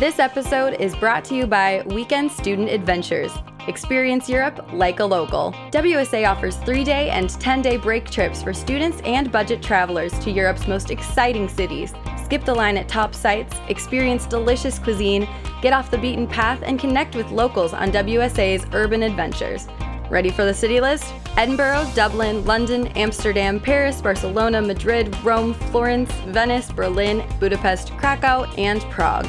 This 0.00 0.18
episode 0.18 0.80
is 0.80 0.96
brought 0.96 1.24
to 1.26 1.34
you 1.36 1.46
by 1.46 1.82
Weekend 1.86 2.32
Student 2.32 2.70
Adventures. 2.70 3.32
Experience 3.66 4.28
Europe 4.28 4.66
like 4.72 5.00
a 5.00 5.04
local. 5.04 5.52
WSA 5.70 6.28
offers 6.28 6.56
three 6.56 6.84
day 6.84 7.08
and 7.10 7.30
10 7.30 7.62
day 7.62 7.76
break 7.78 8.10
trips 8.10 8.42
for 8.42 8.52
students 8.52 9.00
and 9.04 9.32
budget 9.32 9.62
travelers 9.62 10.12
to 10.18 10.30
Europe's 10.30 10.68
most 10.68 10.90
exciting 10.90 11.48
cities. 11.48 11.94
Skip 12.22 12.44
the 12.44 12.54
line 12.54 12.76
at 12.76 12.88
top 12.88 13.14
sites, 13.14 13.56
experience 13.68 14.26
delicious 14.26 14.78
cuisine, 14.78 15.26
get 15.62 15.72
off 15.72 15.90
the 15.90 15.96
beaten 15.96 16.26
path, 16.26 16.60
and 16.62 16.78
connect 16.78 17.14
with 17.14 17.30
locals 17.30 17.72
on 17.72 17.90
WSA's 17.90 18.66
urban 18.74 19.02
adventures. 19.02 19.66
Ready 20.10 20.30
for 20.30 20.44
the 20.44 20.52
city 20.52 20.80
list? 20.80 21.14
Edinburgh, 21.38 21.90
Dublin, 21.94 22.44
London, 22.44 22.88
Amsterdam, 22.88 23.58
Paris, 23.58 24.02
Barcelona, 24.02 24.60
Madrid, 24.60 25.16
Rome, 25.24 25.54
Florence, 25.54 26.12
Venice, 26.26 26.70
Berlin, 26.70 27.26
Budapest, 27.40 27.92
Krakow, 27.96 28.44
and 28.58 28.82
Prague. 28.90 29.26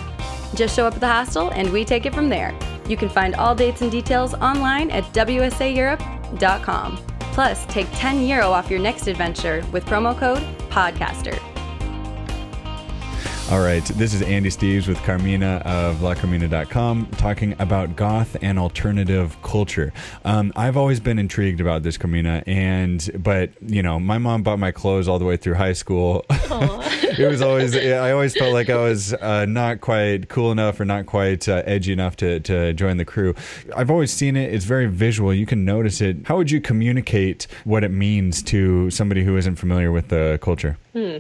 Just 0.54 0.76
show 0.76 0.86
up 0.86 0.96
at 0.96 1.00
the 1.00 1.08
hostel 1.08 1.50
and 1.52 1.72
we 1.72 1.86
take 1.86 2.06
it 2.06 2.14
from 2.14 2.28
there. 2.28 2.58
You 2.88 2.98
can 2.98 3.10
find 3.10 3.36
all 3.36 3.56
dates 3.56 3.82
and 3.82 3.92
details 3.92 4.34
online 4.36 4.92
at 4.92 5.04
WSAEurope.com. 5.14 6.98
Plus, 7.20 7.66
take 7.66 7.88
10 7.94 8.26
euro 8.26 8.50
off 8.50 8.70
your 8.70 8.80
next 8.80 9.08
adventure 9.08 9.64
with 9.72 9.86
promo 9.86 10.18
code 10.18 10.44
PODCASTER. 10.70 11.38
All 13.52 13.62
right, 13.62 13.86
this 13.86 14.16
is 14.16 14.24
Andy 14.24 14.50
Steves 14.50 14.88
with 14.88 14.98
Carmina 15.04 15.62
of 15.66 15.98
LaCarmina.com 15.98 17.06
talking 17.12 17.56
about 17.60 17.96
goth 17.96 18.36
and 18.42 18.58
alternative 18.58 19.40
culture. 19.44 19.94
Um, 20.24 20.52
I've 20.56 20.76
always 20.76 21.00
been 21.00 21.20
intrigued 21.20 21.62
about 21.62 21.84
this, 21.84 21.96
Carmina, 21.96 22.42
and 22.48 23.08
but 23.24 23.52
you 23.62 23.84
know, 23.84 24.00
my 24.00 24.18
mom 24.18 24.42
bought 24.42 24.58
my 24.58 24.72
clothes 24.72 25.08
all 25.08 25.20
the 25.20 25.26
way 25.26 25.38
through 25.38 25.54
high 25.54 25.74
school. 25.74 26.26
it 26.32 27.30
was 27.30 27.44
always 27.44 27.78
I 27.78 28.12
always 28.12 28.36
felt 28.36 28.52
like 28.52 28.72
I 28.72 28.78
was 28.78 29.14
uh, 29.14 29.46
not 29.46 29.80
quite 29.80 30.28
cool 30.28 30.52
enough 30.52 30.80
or 30.80 30.86
not 30.86 31.06
quite 31.06 31.48
uh, 31.48 31.62
edgy 31.68 31.94
enough 31.94 32.16
to 32.18 32.40
to 32.40 32.74
join 32.74 32.98
the 32.98 33.06
crew. 33.06 33.36
I've 33.78 33.92
always 33.92 34.12
seen 34.12 34.36
it; 34.36 34.56
it's 34.56 34.66
very 34.66 34.88
visual. 34.88 35.32
You 35.32 35.46
can 35.46 35.64
notice 35.64 36.02
it. 36.02 36.26
How 36.26 36.36
would 36.36 36.50
you 36.50 36.62
communicate 36.62 37.46
what 37.64 37.84
it 37.84 37.92
means 37.92 38.42
to 38.44 38.90
somebody 38.90 39.24
who 39.24 39.38
isn't 39.38 39.58
familiar 39.58 39.92
with 39.92 40.08
the 40.08 40.40
culture? 40.42 40.80
Hmm. 40.94 41.18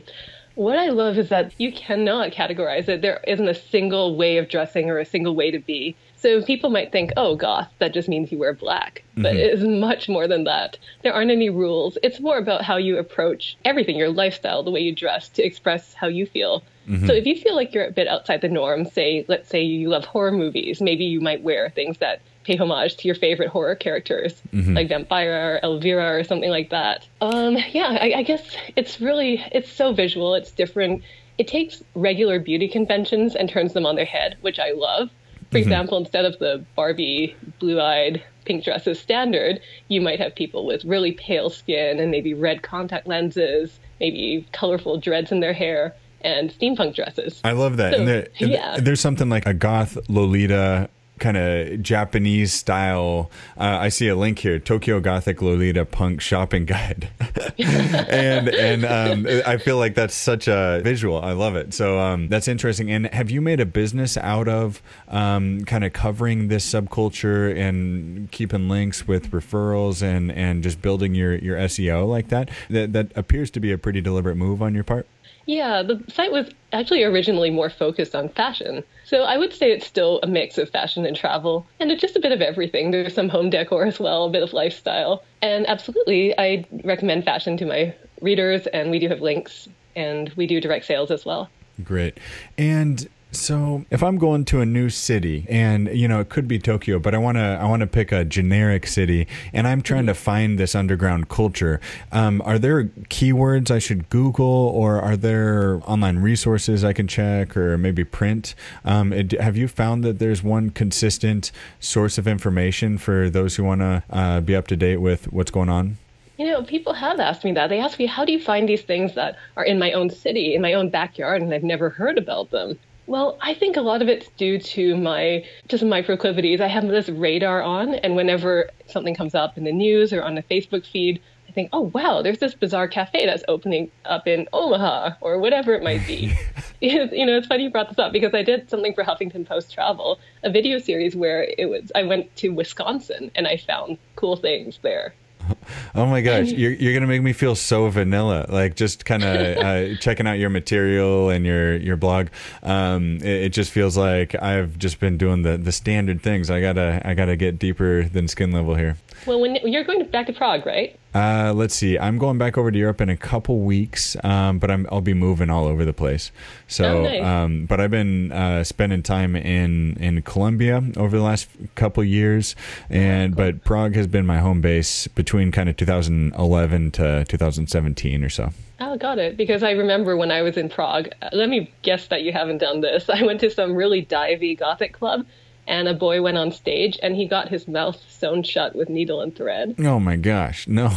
What 0.55 0.79
I 0.79 0.89
love 0.89 1.17
is 1.17 1.29
that 1.29 1.53
you 1.57 1.71
cannot 1.71 2.31
categorize 2.31 2.87
it. 2.87 3.01
There 3.01 3.19
isn't 3.27 3.47
a 3.47 3.53
single 3.53 4.15
way 4.15 4.37
of 4.37 4.49
dressing 4.49 4.89
or 4.89 4.97
a 4.99 5.05
single 5.05 5.35
way 5.35 5.51
to 5.51 5.59
be. 5.59 5.95
So 6.15 6.41
people 6.41 6.69
might 6.69 6.91
think, 6.91 7.11
oh, 7.17 7.35
goth, 7.35 7.69
that 7.79 7.93
just 7.93 8.07
means 8.07 8.31
you 8.31 8.37
wear 8.37 8.53
black. 8.53 9.03
But 9.15 9.33
mm-hmm. 9.33 9.37
it 9.37 9.53
is 9.53 9.63
much 9.63 10.09
more 10.09 10.27
than 10.27 10.45
that. 10.45 10.77
There 11.03 11.13
aren't 11.13 11.29
any 11.29 11.49
rules. 11.49 11.97
It's 12.01 12.19
more 12.19 12.37
about 12.37 12.63
how 12.63 12.77
you 12.77 12.97
approach 12.97 13.57
everything, 13.65 13.97
your 13.97 14.09
lifestyle, 14.09 14.63
the 14.63 14.71
way 14.71 14.79
you 14.79 14.95
dress 14.95 15.29
to 15.29 15.43
express 15.43 15.93
how 15.93 16.07
you 16.07 16.25
feel. 16.25 16.63
Mm-hmm. 16.87 17.05
So 17.05 17.13
if 17.13 17.25
you 17.25 17.35
feel 17.35 17.55
like 17.55 17.73
you're 17.73 17.85
a 17.85 17.91
bit 17.91 18.07
outside 18.07 18.41
the 18.41 18.49
norm, 18.49 18.85
say, 18.85 19.25
let's 19.27 19.49
say 19.49 19.61
you 19.61 19.89
love 19.89 20.05
horror 20.05 20.31
movies, 20.31 20.81
maybe 20.81 21.03
you 21.03 21.19
might 21.19 21.43
wear 21.43 21.69
things 21.69 21.97
that 21.97 22.21
pay 22.45 22.55
homage 22.55 22.95
to 22.97 23.07
your 23.07 23.15
favorite 23.15 23.49
horror 23.49 23.75
characters, 23.75 24.41
mm-hmm. 24.53 24.75
like 24.75 24.87
Vampira 24.87 25.55
or 25.55 25.59
Elvira 25.63 26.17
or 26.17 26.23
something 26.23 26.49
like 26.49 26.69
that. 26.69 27.07
Um, 27.21 27.57
yeah, 27.71 27.97
I, 27.99 28.13
I 28.17 28.23
guess 28.23 28.55
it's 28.75 29.01
really 29.01 29.43
it's 29.51 29.71
so 29.71 29.93
visual. 29.93 30.35
It's 30.35 30.51
different. 30.51 31.03
It 31.37 31.47
takes 31.47 31.83
regular 31.95 32.39
beauty 32.39 32.67
conventions 32.67 33.35
and 33.35 33.49
turns 33.49 33.73
them 33.73 33.85
on 33.85 33.95
their 33.95 34.05
head, 34.05 34.37
which 34.41 34.59
I 34.59 34.71
love. 34.71 35.09
For 35.51 35.57
mm-hmm. 35.57 35.57
example, 35.57 35.97
instead 35.97 36.25
of 36.25 36.39
the 36.39 36.63
Barbie 36.75 37.35
blue-eyed 37.59 38.23
pink 38.45 38.63
dresses 38.63 38.99
standard, 38.99 39.59
you 39.87 40.01
might 40.01 40.19
have 40.19 40.35
people 40.35 40.65
with 40.65 40.85
really 40.85 41.11
pale 41.11 41.49
skin 41.49 41.99
and 41.99 42.11
maybe 42.11 42.33
red 42.33 42.61
contact 42.61 43.07
lenses, 43.07 43.79
maybe 43.99 44.47
colorful 44.53 44.97
dreads 44.97 45.31
in 45.31 45.39
their 45.39 45.53
hair 45.53 45.93
and 46.21 46.49
steampunk 46.51 46.95
dresses. 46.95 47.39
I 47.43 47.51
love 47.51 47.77
that. 47.77 47.93
So, 47.93 47.99
and 47.99 48.07
there, 48.07 48.27
yeah. 48.39 48.77
There's 48.79 48.99
something 48.99 49.29
like 49.29 49.45
a 49.45 49.53
goth 49.53 49.97
Lolita 50.09 50.89
kind 51.19 51.37
of 51.37 51.81
Japanese 51.81 52.53
style. 52.53 53.31
Uh, 53.57 53.77
I 53.79 53.89
see 53.89 54.07
a 54.07 54.15
link 54.15 54.39
here: 54.39 54.59
Tokyo 54.59 54.99
Gothic 54.99 55.41
Lolita 55.41 55.85
Punk 55.85 56.21
Shopping 56.21 56.65
Guide, 56.65 57.09
and 57.57 58.49
and 58.49 58.85
um, 58.85 59.41
I 59.45 59.57
feel 59.57 59.77
like 59.77 59.95
that's 59.95 60.15
such 60.15 60.47
a 60.47 60.81
visual. 60.83 61.21
I 61.21 61.31
love 61.31 61.55
it. 61.55 61.73
So 61.73 61.99
um, 61.99 62.27
that's 62.27 62.47
interesting. 62.47 62.91
And 62.91 63.07
have 63.07 63.29
you 63.31 63.41
made 63.41 63.59
a 63.59 63.65
business 63.65 64.17
out 64.17 64.47
of 64.47 64.81
um, 65.07 65.65
kind 65.65 65.83
of 65.83 65.93
covering 65.93 66.47
this 66.47 66.69
subculture 66.69 67.57
and 67.57 68.29
keeping 68.31 68.69
links 68.69 69.07
with 69.07 69.31
referrals 69.31 70.01
and 70.01 70.31
and 70.31 70.63
just 70.63 70.81
building 70.81 71.15
your 71.15 71.35
your 71.35 71.57
SEO 71.57 72.07
like 72.07 72.29
that? 72.29 72.49
That 72.69 72.93
that 72.93 73.11
appears 73.15 73.51
to 73.51 73.59
be 73.59 73.71
a 73.71 73.77
pretty 73.77 74.01
deliberate 74.01 74.35
move 74.35 74.61
on 74.61 74.73
your 74.73 74.83
part. 74.83 75.07
Yeah, 75.45 75.83
the 75.83 76.03
site 76.07 76.31
was 76.31 76.49
actually 76.73 77.03
originally 77.03 77.51
more 77.51 77.69
focused 77.69 78.15
on 78.15 78.29
fashion. 78.29 78.83
So 79.05 79.23
I 79.23 79.37
would 79.37 79.53
say 79.53 79.71
it's 79.71 79.85
still 79.85 80.19
a 80.23 80.27
mix 80.27 80.57
of 80.57 80.69
fashion 80.69 81.04
and 81.05 81.15
travel, 81.15 81.65
and 81.79 81.91
it's 81.91 82.01
just 82.01 82.15
a 82.15 82.19
bit 82.19 82.31
of 82.31 82.41
everything. 82.41 82.91
There's 82.91 83.13
some 83.13 83.29
home 83.29 83.49
decor 83.49 83.85
as 83.85 83.99
well, 83.99 84.25
a 84.25 84.29
bit 84.29 84.43
of 84.43 84.53
lifestyle. 84.53 85.23
And 85.41 85.67
absolutely, 85.67 86.37
I 86.37 86.65
recommend 86.83 87.23
fashion 87.23 87.57
to 87.57 87.65
my 87.65 87.95
readers, 88.21 88.67
and 88.67 88.91
we 88.91 88.99
do 88.99 89.07
have 89.09 89.21
links, 89.21 89.69
and 89.95 90.29
we 90.35 90.47
do 90.47 90.59
direct 90.59 90.85
sales 90.85 91.11
as 91.11 91.25
well. 91.25 91.49
Great. 91.83 92.17
And 92.57 93.07
so 93.35 93.85
if 93.89 94.01
I'm 94.01 94.17
going 94.17 94.45
to 94.45 94.61
a 94.61 94.65
new 94.65 94.89
city 94.89 95.45
and 95.49 95.87
you 95.89 96.07
know 96.07 96.19
it 96.19 96.29
could 96.29 96.47
be 96.47 96.59
Tokyo, 96.59 96.99
but 96.99 97.13
I 97.13 97.17
want 97.17 97.37
to 97.37 97.59
I 97.61 97.65
want 97.65 97.81
to 97.81 97.87
pick 97.87 98.11
a 98.11 98.25
generic 98.25 98.87
city 98.87 99.27
and 99.53 99.67
I'm 99.67 99.81
trying 99.81 100.05
to 100.07 100.13
mm-hmm. 100.13 100.23
find 100.23 100.59
this 100.59 100.75
underground 100.75 101.29
culture. 101.29 101.79
Um, 102.11 102.41
are 102.45 102.57
there 102.57 102.85
keywords 103.09 103.69
I 103.69 103.79
should 103.79 104.09
Google 104.09 104.45
or 104.45 105.01
are 105.01 105.17
there 105.17 105.81
online 105.85 106.19
resources 106.19 106.83
I 106.83 106.93
can 106.93 107.07
check 107.07 107.55
or 107.55 107.77
maybe 107.77 108.03
print? 108.03 108.55
Um, 108.83 109.13
it, 109.13 109.31
have 109.33 109.57
you 109.57 109.67
found 109.67 110.03
that 110.03 110.19
there's 110.19 110.41
one 110.41 110.69
consistent 110.69 111.51
source 111.79 112.17
of 112.17 112.27
information 112.27 112.97
for 112.97 113.29
those 113.29 113.55
who 113.55 113.63
want 113.63 113.81
to 113.81 114.03
uh, 114.09 114.41
be 114.41 114.55
up 114.55 114.67
to 114.67 114.75
date 114.75 114.97
with 114.97 115.31
what's 115.31 115.51
going 115.51 115.69
on? 115.69 115.97
You 116.37 116.47
know, 116.47 116.63
people 116.63 116.93
have 116.93 117.19
asked 117.19 117.45
me 117.45 117.53
that. 117.53 117.67
They 117.67 117.79
ask 117.79 117.97
me, 117.97 118.07
how 118.07 118.25
do 118.25 118.33
you 118.33 118.39
find 118.39 118.67
these 118.67 118.81
things 118.81 119.15
that 119.15 119.37
are 119.55 119.63
in 119.63 119.79
my 119.79 119.93
own 119.93 120.09
city, 120.09 120.53
in 120.53 120.61
my 120.61 120.73
own 120.73 120.89
backyard, 120.89 121.41
and 121.41 121.53
I've 121.53 121.63
never 121.63 121.89
heard 121.89 122.17
about 122.17 122.51
them? 122.51 122.77
Well, 123.07 123.37
I 123.41 123.53
think 123.53 123.77
a 123.77 123.81
lot 123.81 124.01
of 124.01 124.07
it's 124.07 124.27
due 124.37 124.59
to 124.59 124.97
my 124.97 125.45
just 125.67 125.83
my 125.83 126.01
proclivities. 126.01 126.59
I 126.59 126.67
have 126.67 126.87
this 126.87 127.09
radar 127.09 127.61
on, 127.61 127.95
and 127.95 128.15
whenever 128.15 128.69
something 128.87 129.15
comes 129.15 129.35
up 129.35 129.57
in 129.57 129.63
the 129.63 129.71
news 129.71 130.11
or 130.11 130.23
on 130.23 130.35
the 130.35 130.43
Facebook 130.43 130.85
feed, 130.85 131.21
I 131.47 131.51
think, 131.51 131.69
oh 131.71 131.91
wow, 131.93 132.21
there's 132.21 132.39
this 132.39 132.55
bizarre 132.55 132.87
cafe 132.87 133.25
that's 133.25 133.43
opening 133.47 133.91
up 134.05 134.27
in 134.27 134.47
Omaha 134.51 135.15
or 135.21 135.39
whatever 135.39 135.73
it 135.73 135.83
might 135.83 136.05
be. 136.07 136.35
you 136.81 137.25
know, 137.25 137.37
it's 137.37 137.47
funny 137.47 137.63
you 137.63 137.71
brought 137.71 137.89
this 137.89 137.99
up 137.99 138.11
because 138.11 138.33
I 138.33 138.43
did 138.43 138.69
something 138.69 138.93
for 138.93 139.03
Huffington 139.03 139.47
Post 139.47 139.73
Travel, 139.73 140.19
a 140.43 140.51
video 140.51 140.77
series 140.77 141.15
where 141.15 141.43
it 141.57 141.69
was 141.69 141.91
I 141.95 142.03
went 142.03 142.35
to 142.37 142.49
Wisconsin 142.49 143.31
and 143.33 143.47
I 143.47 143.57
found 143.57 143.97
cool 144.15 144.35
things 144.35 144.79
there. 144.81 145.15
Oh 145.95 146.05
my 146.05 146.21
gosh, 146.21 146.47
you're 146.47 146.73
you're 146.73 146.93
gonna 146.93 147.07
make 147.07 147.21
me 147.21 147.31
feel 147.31 147.55
so 147.55 147.87
vanilla. 147.89 148.45
Like 148.49 148.75
just 148.75 149.05
kind 149.05 149.23
of 149.23 149.57
uh, 149.65 149.95
checking 149.99 150.27
out 150.27 150.33
your 150.33 150.49
material 150.49 151.29
and 151.29 151.45
your 151.45 151.77
your 151.77 151.95
blog. 151.95 152.27
Um, 152.63 153.17
it, 153.17 153.43
it, 153.43 153.49
just 153.49 153.71
feels 153.71 153.95
like 153.95 154.35
I've 154.41 154.77
just 154.77 154.99
been 154.99 155.17
doing 155.17 155.43
the 155.43 155.57
the 155.57 155.71
standard 155.71 156.21
things. 156.21 156.51
I 156.51 156.59
gotta 156.59 157.01
I 157.05 157.13
gotta 157.13 157.37
get 157.37 157.57
deeper 157.59 158.03
than 158.03 158.27
skin 158.27 158.51
level 158.51 158.75
here. 158.75 158.97
Well, 159.25 159.39
when 159.39 159.55
you're 159.55 159.83
going 159.83 160.05
back 160.05 160.27
to 160.27 160.33
Prague, 160.33 160.65
right? 160.65 160.97
Uh, 161.13 161.53
let's 161.55 161.73
see. 161.73 161.97
I'm 161.97 162.17
going 162.17 162.37
back 162.37 162.57
over 162.57 162.69
to 162.69 162.77
Europe 162.77 162.99
in 162.99 163.09
a 163.09 163.15
couple 163.15 163.59
weeks, 163.59 164.17
um, 164.23 164.59
but 164.59 164.69
I'm 164.69 164.85
I'll 164.91 165.01
be 165.01 165.13
moving 165.13 165.49
all 165.49 165.65
over 165.65 165.85
the 165.85 165.93
place. 165.93 166.31
So, 166.67 166.97
oh, 166.97 167.03
nice. 167.03 167.23
um, 167.23 167.65
but 167.65 167.79
I've 167.79 167.91
been 167.91 168.31
uh, 168.31 168.63
spending 168.63 169.01
time 169.01 169.35
in 169.35 169.95
in 169.97 170.21
Colombia 170.23 170.83
over 170.97 171.17
the 171.17 171.23
last 171.23 171.47
couple 171.75 172.03
years, 172.03 172.55
and 172.89 173.33
oh, 173.33 173.35
cool. 173.37 173.51
but 173.53 173.63
Prague 173.63 173.95
has 173.95 174.07
been 174.07 174.25
my 174.25 174.39
home 174.39 174.59
base 174.59 175.07
between 175.07 175.51
kind 175.51 175.69
of 175.69 175.77
2011 175.77 176.91
to 176.91 177.25
2017 177.25 178.23
or 178.23 178.29
so. 178.29 178.51
Oh, 178.79 178.97
got 178.97 179.19
it. 179.19 179.37
Because 179.37 179.63
I 179.63 179.71
remember 179.71 180.17
when 180.17 180.31
I 180.31 180.41
was 180.41 180.57
in 180.57 180.69
Prague. 180.69 181.07
Uh, 181.21 181.29
let 181.31 181.47
me 181.47 181.71
guess 181.81 182.07
that 182.07 182.23
you 182.23 182.33
haven't 182.33 182.57
done 182.57 182.81
this. 182.81 183.09
I 183.13 183.23
went 183.23 183.39
to 183.39 183.49
some 183.49 183.73
really 183.73 184.05
divey 184.05 184.57
gothic 184.57 184.93
club 184.93 185.25
and 185.67 185.87
a 185.87 185.93
boy 185.93 186.21
went 186.21 186.37
on 186.37 186.51
stage 186.51 186.97
and 187.01 187.15
he 187.15 187.25
got 187.25 187.49
his 187.49 187.67
mouth 187.67 188.01
sewn 188.07 188.43
shut 188.43 188.75
with 188.75 188.89
needle 188.89 189.21
and 189.21 189.35
thread. 189.35 189.75
Oh 189.79 189.99
my 189.99 190.15
gosh, 190.15 190.67
no. 190.67 190.91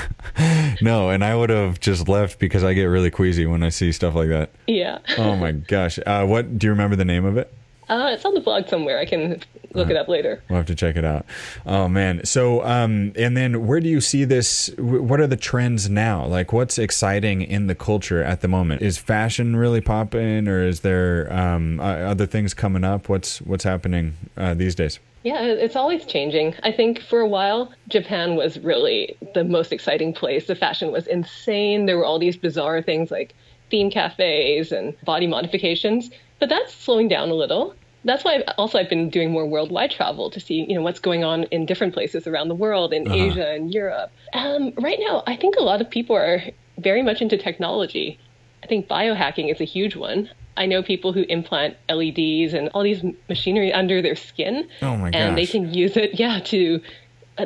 no, 0.82 1.10
and 1.10 1.24
I 1.24 1.34
would 1.34 1.50
have 1.50 1.80
just 1.80 2.08
left 2.08 2.38
because 2.38 2.64
I 2.64 2.74
get 2.74 2.84
really 2.84 3.10
queasy 3.10 3.46
when 3.46 3.62
I 3.62 3.70
see 3.70 3.92
stuff 3.92 4.14
like 4.14 4.28
that. 4.28 4.50
Yeah. 4.66 4.98
oh 5.16 5.36
my 5.36 5.52
gosh. 5.52 5.98
Uh, 6.04 6.24
what 6.26 6.58
do 6.58 6.66
you 6.66 6.70
remember 6.70 6.96
the 6.96 7.04
name 7.04 7.24
of 7.24 7.36
it? 7.36 7.52
Uh, 7.88 8.10
it's 8.12 8.24
on 8.24 8.34
the 8.34 8.40
blog 8.40 8.68
somewhere. 8.68 8.98
I 8.98 9.06
can 9.06 9.40
look 9.74 9.90
it 9.90 9.96
up 9.96 10.08
later. 10.08 10.42
We'll 10.48 10.58
have 10.58 10.66
to 10.66 10.74
check 10.74 10.96
it 10.96 11.04
out. 11.04 11.24
Oh 11.66 11.88
man. 11.88 12.24
So, 12.24 12.64
um, 12.64 13.12
and 13.16 13.36
then 13.36 13.66
where 13.66 13.80
do 13.80 13.88
you 13.88 14.00
see 14.00 14.24
this? 14.24 14.70
What 14.78 15.20
are 15.20 15.26
the 15.26 15.36
trends 15.36 15.88
now? 15.88 16.26
Like, 16.26 16.52
what's 16.52 16.78
exciting 16.78 17.42
in 17.42 17.66
the 17.66 17.74
culture 17.74 18.22
at 18.22 18.40
the 18.40 18.48
moment? 18.48 18.82
Is 18.82 18.98
fashion 18.98 19.56
really 19.56 19.80
popping, 19.80 20.48
or 20.48 20.62
is 20.62 20.80
there 20.80 21.32
um, 21.32 21.80
other 21.80 22.26
things 22.26 22.54
coming 22.54 22.84
up? 22.84 23.08
What's 23.08 23.40
what's 23.42 23.64
happening 23.64 24.14
uh, 24.36 24.54
these 24.54 24.74
days? 24.74 24.98
Yeah, 25.24 25.42
it's 25.42 25.76
always 25.76 26.06
changing. 26.06 26.54
I 26.62 26.70
think 26.70 27.00
for 27.00 27.20
a 27.20 27.26
while, 27.26 27.72
Japan 27.88 28.36
was 28.36 28.58
really 28.60 29.16
the 29.34 29.44
most 29.44 29.72
exciting 29.72 30.12
place. 30.12 30.46
The 30.46 30.54
fashion 30.54 30.92
was 30.92 31.06
insane. 31.06 31.86
There 31.86 31.98
were 31.98 32.04
all 32.04 32.18
these 32.18 32.36
bizarre 32.36 32.80
things 32.82 33.10
like 33.10 33.34
theme 33.68 33.90
cafes 33.90 34.72
and 34.72 34.98
body 35.04 35.26
modifications, 35.26 36.10
but 36.38 36.48
that's 36.48 36.74
slowing 36.74 37.08
down 37.08 37.30
a 37.30 37.34
little 37.34 37.74
that's 38.04 38.24
why 38.24 38.36
i 38.46 38.54
also 38.56 38.78
I've 38.78 38.88
been 38.88 39.10
doing 39.10 39.30
more 39.30 39.46
worldwide 39.46 39.90
travel 39.90 40.30
to 40.30 40.40
see 40.40 40.64
you 40.68 40.74
know 40.74 40.82
what's 40.82 41.00
going 41.00 41.24
on 41.24 41.44
in 41.44 41.66
different 41.66 41.94
places 41.94 42.26
around 42.26 42.48
the 42.48 42.54
world 42.54 42.92
in 42.92 43.06
uh-huh. 43.06 43.16
Asia 43.16 43.48
and 43.50 43.72
Europe. 43.72 44.10
Um, 44.32 44.72
right 44.78 44.98
now, 45.00 45.22
I 45.26 45.36
think 45.36 45.56
a 45.56 45.62
lot 45.62 45.80
of 45.80 45.90
people 45.90 46.16
are 46.16 46.42
very 46.78 47.02
much 47.02 47.20
into 47.20 47.36
technology. 47.36 48.18
I 48.62 48.66
think 48.66 48.88
biohacking 48.88 49.50
is 49.52 49.60
a 49.60 49.64
huge 49.64 49.96
one. 49.96 50.30
I 50.56 50.66
know 50.66 50.82
people 50.82 51.12
who 51.12 51.22
implant 51.22 51.76
LEDs 51.88 52.52
and 52.52 52.68
all 52.74 52.82
these 52.82 53.04
machinery 53.28 53.72
under 53.72 54.02
their 54.02 54.16
skin, 54.16 54.68
oh 54.82 54.96
my 54.96 55.10
and 55.10 55.38
they 55.38 55.46
can 55.46 55.72
use 55.72 55.96
it, 55.96 56.18
yeah, 56.18 56.40
to 56.46 56.80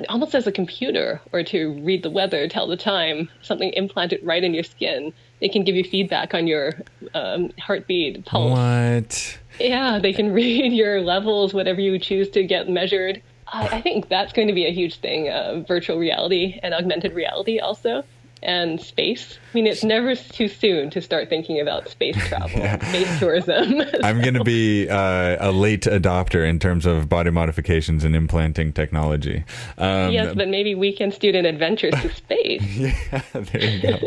almost 0.08 0.34
as 0.34 0.46
a 0.46 0.52
computer 0.52 1.20
or 1.32 1.42
to 1.44 1.72
read 1.82 2.02
the 2.02 2.10
weather, 2.10 2.48
tell 2.48 2.66
the 2.66 2.76
time, 2.76 3.28
something 3.42 3.72
implanted 3.74 4.20
right 4.22 4.42
in 4.42 4.54
your 4.54 4.64
skin. 4.64 5.12
It 5.40 5.52
can 5.52 5.64
give 5.64 5.74
you 5.74 5.84
feedback 5.84 6.34
on 6.34 6.46
your 6.46 6.72
um, 7.14 7.50
heartbeat, 7.58 8.24
pulse. 8.24 8.56
What? 8.58 9.38
Yeah, 9.60 9.98
they 9.98 10.12
can 10.12 10.32
read 10.34 10.72
your 10.72 11.00
levels, 11.00 11.52
whatever 11.52 11.80
you 11.80 11.98
choose 11.98 12.30
to 12.30 12.44
get 12.44 12.68
measured. 12.68 13.22
I, 13.48 13.68
I 13.68 13.80
think 13.80 14.08
that's 14.08 14.32
going 14.32 14.48
to 14.48 14.54
be 14.54 14.66
a 14.66 14.72
huge 14.72 14.96
thing. 14.96 15.28
Uh, 15.28 15.64
virtual 15.66 15.98
reality 15.98 16.58
and 16.62 16.74
augmented 16.74 17.12
reality 17.12 17.58
also 17.58 18.04
and 18.42 18.80
space. 18.80 19.38
I 19.52 19.54
mean, 19.54 19.66
it's 19.66 19.84
never 19.84 20.14
too 20.14 20.48
soon 20.48 20.90
to 20.90 21.00
start 21.00 21.28
thinking 21.28 21.60
about 21.60 21.88
space 21.88 22.16
travel, 22.28 22.50
yeah. 22.50 22.84
space 22.88 23.18
tourism. 23.18 23.82
I'm 24.02 24.20
going 24.20 24.34
to 24.34 24.44
be 24.44 24.88
uh, 24.88 25.36
a 25.40 25.52
late 25.52 25.82
adopter 25.82 26.48
in 26.48 26.58
terms 26.58 26.86
of 26.86 27.08
body 27.08 27.30
modifications 27.30 28.04
and 28.04 28.16
implanting 28.16 28.72
technology. 28.72 29.44
Um, 29.78 30.10
yes, 30.10 30.34
but 30.34 30.48
maybe 30.48 30.74
weekend 30.74 31.14
student 31.14 31.46
adventures 31.46 31.94
to 32.02 32.12
space. 32.12 32.62
yeah, 32.76 33.22
there 33.32 33.64
you 33.64 33.82
go. 33.82 33.98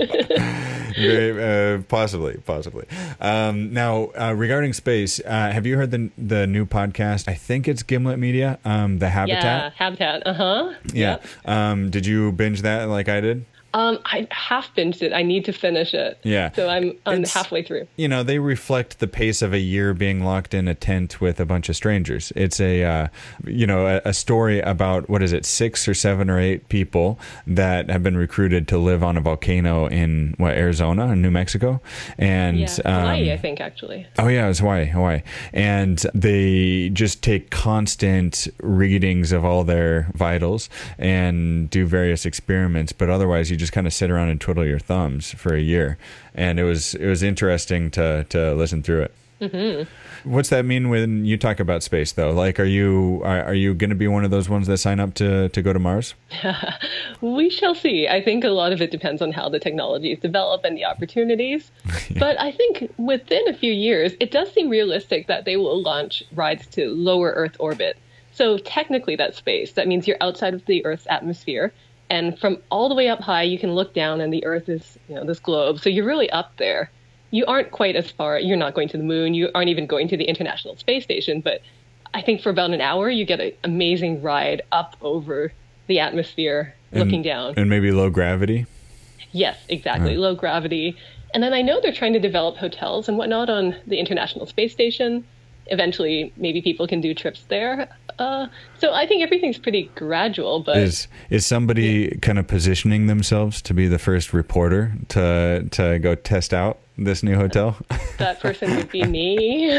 Very, 0.96 1.75
uh, 1.75 1.82
possibly, 1.84 2.38
possibly. 2.46 2.86
Um, 3.20 3.74
now, 3.74 4.12
uh, 4.20 4.34
regarding 4.36 4.74
space, 4.74 5.20
uh, 5.20 5.51
have 5.51 5.65
you 5.65 5.77
heard 5.77 5.92
the 5.92 6.10
the 6.18 6.48
new 6.48 6.65
podcast? 6.65 7.27
I 7.27 7.34
think 7.34 7.68
it's 7.68 7.84
Gimlet 7.84 8.18
Media, 8.18 8.60
um, 8.65 9.00
the 9.00 9.10
Habitat. 9.10 9.44
Yeah, 9.44 9.70
Habitat. 9.75 10.25
Uh 10.25 10.34
huh. 10.34 10.74
Yeah. 10.94 11.06
Yep. 11.06 11.25
Um, 11.46 11.89
did 11.89 12.06
you 12.06 12.32
binge 12.32 12.62
that 12.62 12.88
like 12.89 13.10
I 13.10 13.22
did? 13.22 13.46
Um, 13.75 14.00
I 14.05 14.25
half 14.32 14.74
binged 14.74 15.01
it. 15.01 15.12
I 15.12 15.22
need 15.22 15.44
to 15.46 15.51
finish 15.51 15.94
it. 15.94 16.17
Yeah. 16.24 16.50
So 16.53 16.70
I'm 16.70 16.98
I'm 17.05 17.24
it's, 17.24 17.34
halfway 17.34 17.62
through. 17.62 17.88
You 17.98 18.08
know, 18.08 18.24
they 18.24 18.39
reflect 18.39 19.00
the 19.00 19.08
pace 19.08 19.41
of 19.41 19.53
a 19.53 19.60
year 19.60 19.94
being 19.94 20.24
locked 20.24 20.53
in 20.53 20.70
a 20.70 20.74
tent 20.74 21.20
with 21.20 21.41
a 21.41 21.46
bunch 21.46 21.67
of 21.67 21.75
strangers. 21.75 22.32
It's 22.38 22.62
a, 22.62 22.86
uh, 22.86 23.08
you 23.46 23.67
know, 23.67 23.86
a, 23.86 24.01
a, 24.05 24.13
story 24.13 24.62
about 24.62 25.10
what 25.10 25.22
is 25.22 25.34
it, 25.34 25.46
six 25.46 25.89
or 25.89 25.94
seven 25.94 26.29
or 26.29 26.39
eight 26.39 26.70
people 26.70 27.20
that 27.48 27.89
have 27.89 28.01
been 28.01 28.15
recruited 28.15 28.65
to 28.70 28.77
live 28.77 29.03
on 29.03 29.17
a 29.17 29.22
volcano 29.22 29.88
in 29.88 30.36
what 30.38 30.53
Arizona 30.53 31.08
and 31.08 31.22
New 31.22 31.32
Mexico, 31.32 31.82
and 32.17 32.60
yeah. 32.60 32.70
Hawaii, 32.77 33.29
um, 33.29 33.34
I 33.34 33.41
think 33.41 33.60
actually. 33.60 34.08
Oh 34.17 34.29
yeah, 34.29 34.46
it 34.46 34.48
was 34.48 34.60
Hawaii, 34.60 34.86
Hawaii, 34.86 35.22
and 35.51 35.98
they 36.13 36.91
just 36.94 37.22
take 37.22 37.50
constant 37.50 38.48
readings 38.62 39.34
of 39.34 39.44
all 39.44 39.65
their 39.65 40.10
vitals 40.13 40.70
and 40.98 41.70
do 41.70 41.86
various 41.86 42.25
experiments, 42.25 42.94
but 42.94 43.10
otherwise 43.10 43.51
you 43.51 43.58
just 43.58 43.65
just 43.66 43.74
kind 43.74 43.88
of 43.88 43.94
sit 43.94 44.12
around 44.12 44.30
and 44.30 44.40
twiddle 44.40 44.64
your 44.64 44.78
thumbs 44.78 45.32
for 45.32 45.56
a 45.56 45.60
year, 45.60 45.98
and 46.36 46.60
it 46.60 46.64
was 46.64 46.94
it 46.94 47.08
was 47.08 47.24
interesting 47.24 47.90
to 47.92 48.24
to 48.30 48.54
listen 48.54 48.84
through 48.84 49.02
it. 49.02 49.12
Mm-hmm. 49.42 50.30
What's 50.32 50.50
that 50.50 50.66
mean 50.66 50.90
when 50.90 51.26
you 51.26 51.36
talk 51.36 51.60
about 51.60 51.82
space, 51.82 52.12
though? 52.12 52.32
Like, 52.32 52.60
are 52.60 52.66
you 52.66 53.22
are, 53.26 53.44
are 53.46 53.54
you 53.56 53.74
going 53.74 53.90
to 53.90 53.96
be 53.96 54.08
one 54.08 54.24
of 54.24 54.30
those 54.30 54.48
ones 54.48 54.68
that 54.68 54.78
sign 54.78 55.00
up 55.00 55.16
to 55.16 55.50
to 55.50 55.62
go 55.64 55.74
to 55.74 55.80
Mars? 55.80 56.14
we 57.22 57.50
shall 57.50 57.74
see. 57.74 58.08
I 58.08 58.22
think 58.22 58.44
a 58.44 58.50
lot 58.50 58.72
of 58.72 58.82
it 58.84 58.92
depends 58.92 59.20
on 59.24 59.32
how 59.32 59.50
the 59.50 59.60
technologies 59.60 60.20
develop 60.20 60.64
and 60.64 60.78
the 60.78 60.86
opportunities. 60.86 61.72
yeah. 62.10 62.20
But 62.20 62.40
I 62.40 62.51
think 62.51 62.94
within 62.98 63.48
a 63.48 63.54
few 63.54 63.74
years, 63.74 64.14
it 64.20 64.30
does 64.30 64.54
seem 64.54 64.70
realistic 64.70 65.25
that 65.25 65.46
they 65.46 65.58
will 65.58 65.82
launch 65.82 66.24
rides 66.36 66.68
to 66.68 66.90
lower 66.90 67.32
Earth 67.32 67.58
orbit. 67.60 67.98
So 68.32 68.58
technically, 68.58 69.16
that's 69.16 69.38
space. 69.38 69.72
That 69.74 69.88
means 69.88 70.08
you're 70.08 70.18
outside 70.22 70.54
of 70.54 70.66
the 70.66 70.86
Earth's 70.86 71.08
atmosphere, 71.10 71.74
and 72.09 72.37
from 72.39 72.57
all 72.70 72.89
the 72.89 72.96
way 72.96 73.09
up 73.09 73.20
high, 73.20 73.44
you 73.44 73.57
can 73.57 73.74
look 73.74 73.94
down, 73.94 74.22
and 74.22 74.31
the 74.31 74.46
Earth 74.46 74.70
is, 74.70 74.98
you 75.07 75.15
know, 75.15 75.25
this 75.25 75.39
globe. 75.39 75.79
So 75.79 75.89
you're 75.89 76.05
really 76.05 76.29
up 76.29 76.55
there. 76.57 76.91
You 77.31 77.46
aren't 77.46 77.72
quite 77.72 77.96
as 77.96 78.11
far. 78.11 78.39
You're 78.39 78.57
not 78.57 78.75
going 78.75 78.87
to 78.89 78.98
the 78.98 79.03
moon. 79.03 79.33
You 79.33 79.50
aren't 79.55 79.70
even 79.70 79.87
going 79.87 80.07
to 80.09 80.18
the 80.18 80.25
International 80.25 80.77
Space 80.77 81.03
Station. 81.03 81.41
But 81.41 81.61
I 82.13 82.22
think 82.22 82.41
for 82.41 82.50
about 82.50 82.72
an 82.72 82.81
hour, 82.81 83.09
you 83.09 83.25
get 83.25 83.39
an 83.39 83.51
amazing 83.63 84.22
ride 84.22 84.61
up 84.72 84.96
over 85.01 85.51
the 85.87 86.00
atmosphere, 86.00 86.75
and, 86.91 87.03
looking 87.03 87.22
down. 87.22 87.53
And 87.57 87.70
maybe 87.70 87.91
low 87.91 88.09
gravity. 88.09 88.65
Yes, 89.31 89.57
exactly. 89.68 90.11
Uh-huh. 90.11 90.22
Low 90.22 90.35
gravity. 90.35 90.98
And 91.33 91.44
then 91.44 91.53
I 91.53 91.61
know 91.61 91.81
they're 91.81 91.91
trying 91.91 92.13
to 92.13 92.20
develop 92.20 92.55
hotels 92.55 93.09
and 93.09 93.18
whatnot 93.18 93.50
on 93.50 93.75
the 93.85 93.98
International 93.98 94.46
Space 94.46 94.72
Station 94.72 95.25
eventually 95.68 96.32
maybe 96.38 96.62
people 96.62 96.88
can 96.88 97.01
do 97.01 97.14
trips 97.14 97.46
there. 97.48 97.90
Uh, 98.20 98.48
so 98.80 98.94
I 98.94 99.06
think 99.06 99.24
everything's 99.24 99.58
pretty 99.58 99.92
gradual. 99.96 100.62
But 100.62 100.78
is 100.78 101.08
is 101.30 101.46
somebody 101.46 102.10
yeah. 102.12 102.20
kind 102.22 102.40
of 102.40 102.48
positioning 102.48 103.08
themselves 103.08 103.62
to 103.64 103.74
be 103.74 103.88
the 103.88 104.00
first 104.00 104.34
reporter 104.34 104.94
to 105.10 105.68
to 105.72 106.00
go 106.00 106.16
test 106.16 106.54
out 106.54 106.80
this 106.98 107.24
new 107.24 107.36
hotel? 107.36 107.77
That 108.18 108.40
person 108.40 108.74
would 108.77 108.90
be 108.90 109.03
me. 109.03 109.70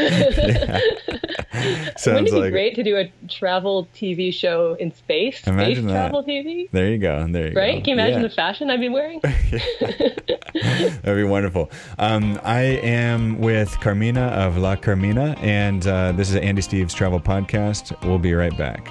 Sounds 1.97 2.05
Wouldn't 2.05 2.27
it 2.27 2.31
be 2.31 2.31
like 2.31 2.51
great 2.51 2.75
to 2.75 2.83
do 2.83 2.97
a 2.97 3.11
travel 3.27 3.87
TV 3.95 4.31
show 4.31 4.75
in 4.75 4.93
space? 4.93 5.41
Imagine 5.47 5.75
space 5.75 5.85
that. 5.85 5.91
travel 5.91 6.23
TV. 6.23 6.69
There 6.71 6.91
you 6.91 6.99
go. 6.99 7.25
There 7.27 7.47
you 7.47 7.47
right? 7.47 7.53
go. 7.55 7.59
Right? 7.59 7.83
Can 7.83 7.87
you 7.87 7.93
imagine 7.93 8.21
yeah. 8.21 8.27
the 8.27 8.33
fashion 8.35 8.69
I'd 8.69 8.79
be 8.79 8.89
wearing? 8.89 9.21
That'd 10.53 11.03
be 11.03 11.23
wonderful. 11.23 11.71
Um, 11.97 12.39
I 12.43 12.61
am 12.61 13.39
with 13.39 13.71
Carmina 13.79 14.27
of 14.27 14.57
La 14.57 14.75
Carmina, 14.75 15.35
and 15.39 15.87
uh, 15.87 16.11
this 16.11 16.29
is 16.29 16.35
Andy 16.35 16.61
Steves 16.61 16.93
Travel 16.93 17.19
Podcast. 17.19 17.99
We'll 18.05 18.19
be 18.19 18.35
right 18.35 18.55
back. 18.55 18.87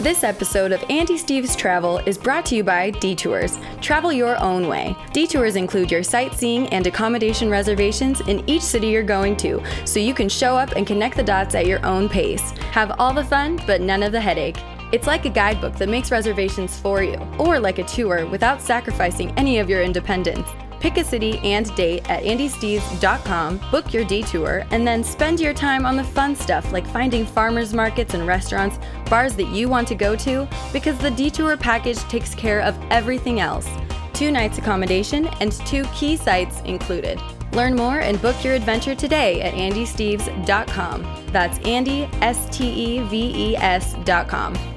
This 0.00 0.24
episode 0.24 0.72
of 0.72 0.84
Andy 0.90 1.14
Steves 1.14 1.56
Travel 1.56 1.98
is 2.00 2.18
brought 2.18 2.44
to 2.46 2.54
you 2.54 2.62
by 2.62 2.90
Detours. 2.90 3.58
Travel 3.80 4.12
your 4.12 4.38
own 4.42 4.68
way. 4.68 4.94
Detours 5.14 5.56
include 5.56 5.90
your 5.90 6.02
sightseeing 6.02 6.66
and 6.68 6.86
accommodation 6.86 7.48
reservations 7.48 8.20
in 8.28 8.46
each 8.46 8.60
city 8.60 8.88
you're 8.88 9.02
going 9.02 9.38
to, 9.38 9.62
so 9.86 9.98
you 9.98 10.12
can 10.12 10.28
show 10.28 10.54
up 10.54 10.72
and 10.72 10.86
connect 10.86 11.16
the 11.16 11.22
dots 11.22 11.54
at 11.54 11.64
your 11.64 11.84
own 11.86 12.10
pace. 12.10 12.50
Have 12.72 12.94
all 12.98 13.14
the 13.14 13.24
fun, 13.24 13.58
but 13.66 13.80
none 13.80 14.02
of 14.02 14.12
the 14.12 14.20
headache. 14.20 14.58
It's 14.92 15.06
like 15.06 15.24
a 15.24 15.30
guidebook 15.30 15.76
that 15.76 15.88
makes 15.88 16.10
reservations 16.10 16.78
for 16.78 17.02
you, 17.02 17.16
or 17.38 17.58
like 17.58 17.78
a 17.78 17.84
tour 17.84 18.26
without 18.26 18.60
sacrificing 18.60 19.32
any 19.38 19.60
of 19.60 19.70
your 19.70 19.82
independence. 19.82 20.46
Pick 20.80 20.98
a 20.98 21.04
city 21.04 21.38
and 21.38 21.74
date 21.74 22.08
at 22.10 22.22
andysteves.com, 22.22 23.60
book 23.70 23.92
your 23.92 24.04
detour, 24.04 24.64
and 24.70 24.86
then 24.86 25.02
spend 25.02 25.40
your 25.40 25.54
time 25.54 25.86
on 25.86 25.96
the 25.96 26.04
fun 26.04 26.36
stuff 26.36 26.70
like 26.72 26.86
finding 26.86 27.24
farmers 27.24 27.72
markets 27.72 28.14
and 28.14 28.26
restaurants, 28.26 28.78
bars 29.08 29.34
that 29.36 29.48
you 29.48 29.68
want 29.68 29.88
to 29.88 29.94
go 29.94 30.14
to, 30.16 30.46
because 30.72 30.98
the 30.98 31.10
detour 31.10 31.56
package 31.56 31.98
takes 32.08 32.34
care 32.34 32.60
of 32.60 32.78
everything 32.90 33.40
else. 33.40 33.68
Two 34.12 34.30
nights 34.30 34.58
accommodation 34.58 35.26
and 35.40 35.52
two 35.52 35.84
key 35.94 36.16
sites 36.16 36.60
included. 36.62 37.20
Learn 37.52 37.74
more 37.74 38.00
and 38.00 38.20
book 38.20 38.44
your 38.44 38.54
adventure 38.54 38.94
today 38.94 39.40
at 39.40 39.54
andysteves.com. 39.54 41.24
That's 41.32 41.58
Andy, 41.66 42.04
S 42.20 42.48
T 42.56 42.66
E 42.66 43.00
V 43.08 43.52
E 43.52 43.56
S.com. 43.56 44.75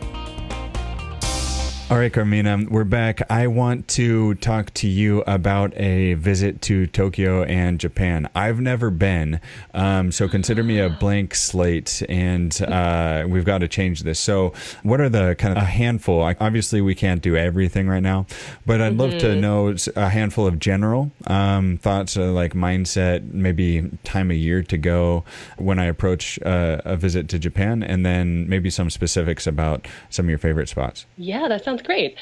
All 1.91 1.97
right, 1.97 2.13
Carmina, 2.13 2.65
we're 2.69 2.83
back. 2.83 3.31
I 3.31 3.47
want 3.47 3.87
to 3.87 4.35
talk 4.35 4.71
to 4.75 4.87
you 4.87 5.23
about 5.25 5.75
a 5.75 6.13
visit 6.13 6.61
to 6.61 6.85
Tokyo 6.85 7.41
and 7.41 7.79
Japan. 7.79 8.29
I've 8.35 8.61
never 8.61 8.91
been, 8.91 9.41
um, 9.73 10.11
so 10.11 10.27
consider 10.27 10.61
me 10.61 10.77
a 10.77 10.91
blank 10.91 11.33
slate, 11.33 12.03
and 12.07 12.55
uh, 12.61 13.25
we've 13.27 13.43
got 13.43 13.57
to 13.59 13.67
change 13.67 14.03
this. 14.03 14.19
So, 14.19 14.53
what 14.83 15.01
are 15.01 15.09
the 15.09 15.33
kind 15.39 15.57
of 15.57 15.63
a 15.63 15.65
handful? 15.65 16.21
Obviously, 16.39 16.79
we 16.79 16.93
can't 16.93 17.23
do 17.23 17.35
everything 17.35 17.87
right 17.87 18.03
now, 18.03 18.27
but 18.67 18.81
I'd 18.81 18.91
mm-hmm. 18.91 19.01
love 19.01 19.17
to 19.21 19.25
mm-hmm. 19.29 19.41
know 19.41 19.75
a 19.95 20.09
handful 20.09 20.45
of 20.45 20.59
general 20.59 21.09
um, 21.25 21.77
thoughts, 21.77 22.15
uh, 22.15 22.31
like 22.31 22.53
mindset, 22.53 23.33
maybe 23.33 23.89
time 24.03 24.29
of 24.29 24.37
year 24.37 24.61
to 24.61 24.77
go 24.77 25.23
when 25.57 25.79
I 25.79 25.85
approach 25.85 26.39
uh, 26.43 26.81
a 26.85 26.95
visit 26.95 27.27
to 27.29 27.39
Japan, 27.39 27.81
and 27.81 28.05
then 28.05 28.47
maybe 28.47 28.69
some 28.69 28.91
specifics 28.91 29.47
about 29.47 29.87
some 30.11 30.27
of 30.27 30.29
your 30.29 30.37
favorite 30.37 30.69
spots. 30.69 31.07
Yeah, 31.17 31.47
that 31.47 31.63
sounds 31.63 31.78
great. 31.81 32.17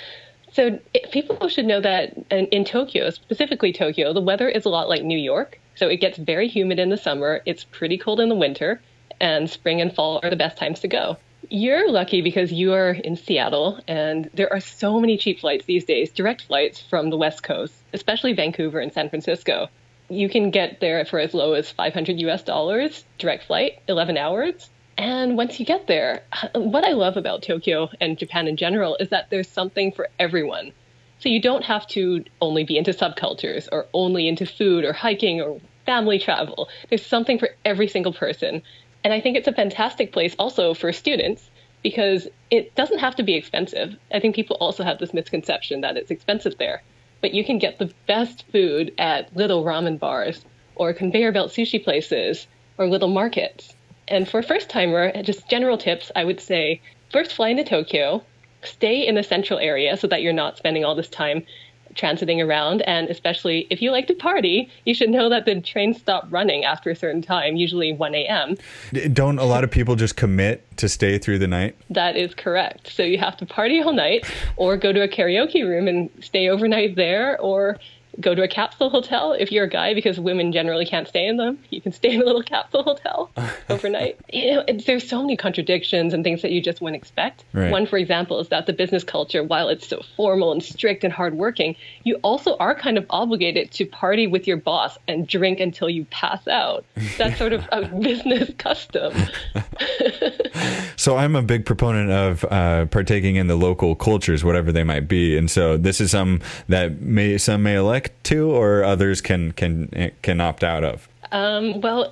So 0.53 0.79
it, 0.93 1.11
people 1.11 1.47
should 1.49 1.65
know 1.65 1.81
that 1.81 2.17
in, 2.31 2.47
in 2.47 2.65
Tokyo, 2.65 3.09
specifically 3.09 3.73
Tokyo, 3.73 4.13
the 4.13 4.21
weather 4.21 4.49
is 4.49 4.65
a 4.65 4.69
lot 4.69 4.89
like 4.89 5.03
New 5.03 5.17
York. 5.17 5.59
So 5.75 5.87
it 5.87 5.97
gets 5.97 6.17
very 6.17 6.47
humid 6.47 6.79
in 6.79 6.89
the 6.89 6.97
summer. 6.97 7.41
It's 7.45 7.63
pretty 7.63 7.97
cold 7.97 8.19
in 8.19 8.29
the 8.29 8.35
winter. 8.35 8.81
and 9.19 9.49
spring 9.49 9.81
and 9.81 9.93
fall 9.93 10.19
are 10.23 10.29
the 10.29 10.35
best 10.35 10.57
times 10.57 10.79
to 10.81 10.87
go. 10.87 11.17
You're 11.49 11.89
lucky 11.89 12.21
because 12.21 12.51
you 12.51 12.73
are 12.73 12.91
in 12.91 13.15
Seattle, 13.15 13.79
and 13.87 14.29
there 14.33 14.51
are 14.51 14.59
so 14.59 14.99
many 14.99 15.17
cheap 15.17 15.39
flights 15.39 15.65
these 15.65 15.85
days, 15.85 16.11
direct 16.11 16.41
flights 16.43 16.81
from 16.81 17.09
the 17.09 17.17
West 17.17 17.43
Coast, 17.43 17.73
especially 17.93 18.33
Vancouver 18.33 18.79
and 18.79 18.91
San 18.91 19.09
Francisco. 19.09 19.69
You 20.09 20.29
can 20.29 20.51
get 20.51 20.79
there 20.79 21.03
for 21.05 21.19
as 21.19 21.33
low 21.33 21.53
as 21.53 21.71
500 21.71 22.19
US 22.21 22.43
dollars, 22.43 23.05
direct 23.17 23.45
flight, 23.45 23.79
11 23.87 24.17
hours. 24.17 24.69
And 24.97 25.37
once 25.37 25.59
you 25.59 25.65
get 25.65 25.85
there, 25.87 26.23
what 26.55 26.83
I 26.83 26.91
love 26.91 27.17
about 27.17 27.43
Tokyo 27.43 27.89
and 28.01 28.17
Japan 28.17 28.47
in 28.47 28.57
general 28.57 28.97
is 28.99 29.09
that 29.09 29.29
there's 29.29 29.47
something 29.47 29.91
for 29.91 30.09
everyone. 30.19 30.71
So 31.19 31.29
you 31.29 31.41
don't 31.41 31.63
have 31.63 31.87
to 31.87 32.23
only 32.41 32.63
be 32.63 32.77
into 32.77 32.91
subcultures 32.91 33.67
or 33.71 33.87
only 33.93 34.27
into 34.27 34.45
food 34.45 34.85
or 34.85 34.93
hiking 34.93 35.41
or 35.41 35.59
family 35.85 36.19
travel. 36.19 36.69
There's 36.89 37.05
something 37.05 37.39
for 37.39 37.49
every 37.65 37.87
single 37.87 38.13
person. 38.13 38.61
And 39.03 39.13
I 39.13 39.21
think 39.21 39.37
it's 39.37 39.47
a 39.47 39.53
fantastic 39.53 40.11
place 40.11 40.35
also 40.37 40.73
for 40.73 40.91
students 40.91 41.49
because 41.81 42.27
it 42.51 42.75
doesn't 42.75 42.99
have 42.99 43.15
to 43.15 43.23
be 43.23 43.35
expensive. 43.35 43.95
I 44.11 44.19
think 44.19 44.35
people 44.35 44.57
also 44.59 44.83
have 44.83 44.99
this 44.99 45.13
misconception 45.13 45.81
that 45.81 45.97
it's 45.97 46.11
expensive 46.11 46.57
there. 46.57 46.81
But 47.21 47.33
you 47.33 47.45
can 47.45 47.57
get 47.57 47.79
the 47.79 47.93
best 48.07 48.45
food 48.51 48.93
at 48.97 49.35
little 49.35 49.63
ramen 49.63 49.97
bars 49.99 50.43
or 50.75 50.93
conveyor 50.93 51.31
belt 51.31 51.51
sushi 51.51 51.83
places 51.83 52.47
or 52.77 52.87
little 52.87 53.09
markets. 53.09 53.76
And 54.07 54.27
for 54.27 54.41
first 54.41 54.69
timer, 54.69 55.11
just 55.23 55.49
general 55.49 55.77
tips, 55.77 56.11
I 56.15 56.23
would 56.23 56.39
say 56.39 56.81
first 57.11 57.33
fly 57.33 57.49
into 57.49 57.63
Tokyo, 57.63 58.23
stay 58.63 59.05
in 59.05 59.15
the 59.15 59.23
central 59.23 59.59
area 59.59 59.97
so 59.97 60.07
that 60.07 60.21
you're 60.21 60.33
not 60.33 60.57
spending 60.57 60.83
all 60.83 60.95
this 60.95 61.09
time 61.09 61.43
transiting 61.95 62.45
around. 62.45 62.81
And 62.83 63.09
especially 63.09 63.67
if 63.69 63.81
you 63.81 63.91
like 63.91 64.07
to 64.07 64.13
party, 64.13 64.69
you 64.85 64.93
should 64.93 65.09
know 65.09 65.29
that 65.29 65.45
the 65.45 65.59
trains 65.61 65.97
stop 65.97 66.27
running 66.29 66.63
after 66.63 66.89
a 66.89 66.95
certain 66.95 67.21
time, 67.21 67.55
usually 67.55 67.91
1 67.91 68.15
a.m. 68.15 68.55
Don't 69.11 69.39
a 69.39 69.43
lot 69.43 69.63
of 69.63 69.71
people 69.71 69.95
just 69.95 70.15
commit 70.15 70.63
to 70.77 70.87
stay 70.87 71.17
through 71.17 71.39
the 71.39 71.47
night? 71.47 71.75
That 71.89 72.15
is 72.15 72.33
correct. 72.35 72.93
So 72.93 73.03
you 73.03 73.17
have 73.17 73.35
to 73.37 73.45
party 73.45 73.81
all 73.81 73.93
night 73.93 74.25
or 74.55 74.77
go 74.77 74.93
to 74.93 75.01
a 75.01 75.07
karaoke 75.07 75.67
room 75.67 75.87
and 75.87 76.09
stay 76.21 76.49
overnight 76.49 76.95
there 76.95 77.39
or 77.41 77.77
go 78.19 78.33
to 78.33 78.41
a 78.41 78.47
capsule 78.47 78.89
hotel 78.89 79.33
if 79.33 79.51
you're 79.51 79.65
a 79.65 79.69
guy 79.69 79.93
because 79.93 80.19
women 80.19 80.51
generally 80.51 80.85
can't 80.85 81.07
stay 81.07 81.27
in 81.27 81.37
them. 81.37 81.59
You 81.69 81.81
can 81.81 81.91
stay 81.91 82.13
in 82.13 82.21
a 82.21 82.25
little 82.25 82.43
capsule 82.43 82.83
hotel 82.83 83.29
overnight. 83.69 84.17
You 84.31 84.55
know, 84.55 84.65
there's 84.85 85.07
so 85.07 85.21
many 85.21 85.37
contradictions 85.37 86.13
and 86.13 86.23
things 86.23 86.41
that 86.41 86.51
you 86.51 86.61
just 86.61 86.81
wouldn't 86.81 87.01
expect. 87.01 87.43
Right. 87.53 87.71
One, 87.71 87.85
for 87.85 87.97
example, 87.97 88.39
is 88.39 88.49
that 88.49 88.65
the 88.65 88.73
business 88.73 89.03
culture, 89.03 89.43
while 89.43 89.69
it's 89.69 89.87
so 89.87 90.01
formal 90.15 90.51
and 90.51 90.63
strict 90.63 91.03
and 91.03 91.13
hardworking, 91.13 91.75
you 92.03 92.15
also 92.23 92.57
are 92.57 92.73
kind 92.73 92.97
of 92.97 93.05
obligated 93.09 93.71
to 93.71 93.85
party 93.85 94.27
with 94.27 94.47
your 94.47 94.57
boss 94.57 94.97
and 95.07 95.27
drink 95.27 95.59
until 95.59 95.89
you 95.89 96.05
pass 96.05 96.47
out. 96.47 96.85
That's 97.17 97.37
sort 97.37 97.53
of 97.53 97.67
a 97.71 97.85
business 98.01 98.51
custom. 98.57 99.13
so 100.95 101.17
I'm 101.17 101.35
a 101.35 101.41
big 101.41 101.65
proponent 101.65 102.09
of 102.11 102.45
uh, 102.45 102.85
partaking 102.85 103.35
in 103.35 103.47
the 103.47 103.55
local 103.55 103.95
cultures, 103.95 104.43
whatever 104.43 104.71
they 104.71 104.83
might 104.83 105.07
be, 105.07 105.37
and 105.37 105.49
so 105.49 105.77
this 105.77 106.01
is 106.01 106.11
some 106.11 106.41
that 106.67 107.01
may 107.01 107.37
some 107.37 107.63
may 107.63 107.75
elect 107.75 108.06
to, 108.23 108.51
or 108.51 108.83
others 108.83 109.21
can 109.21 109.51
can 109.53 110.11
can 110.21 110.41
opt 110.41 110.63
out 110.63 110.83
of. 110.83 111.07
Um, 111.31 111.81
well, 111.81 112.11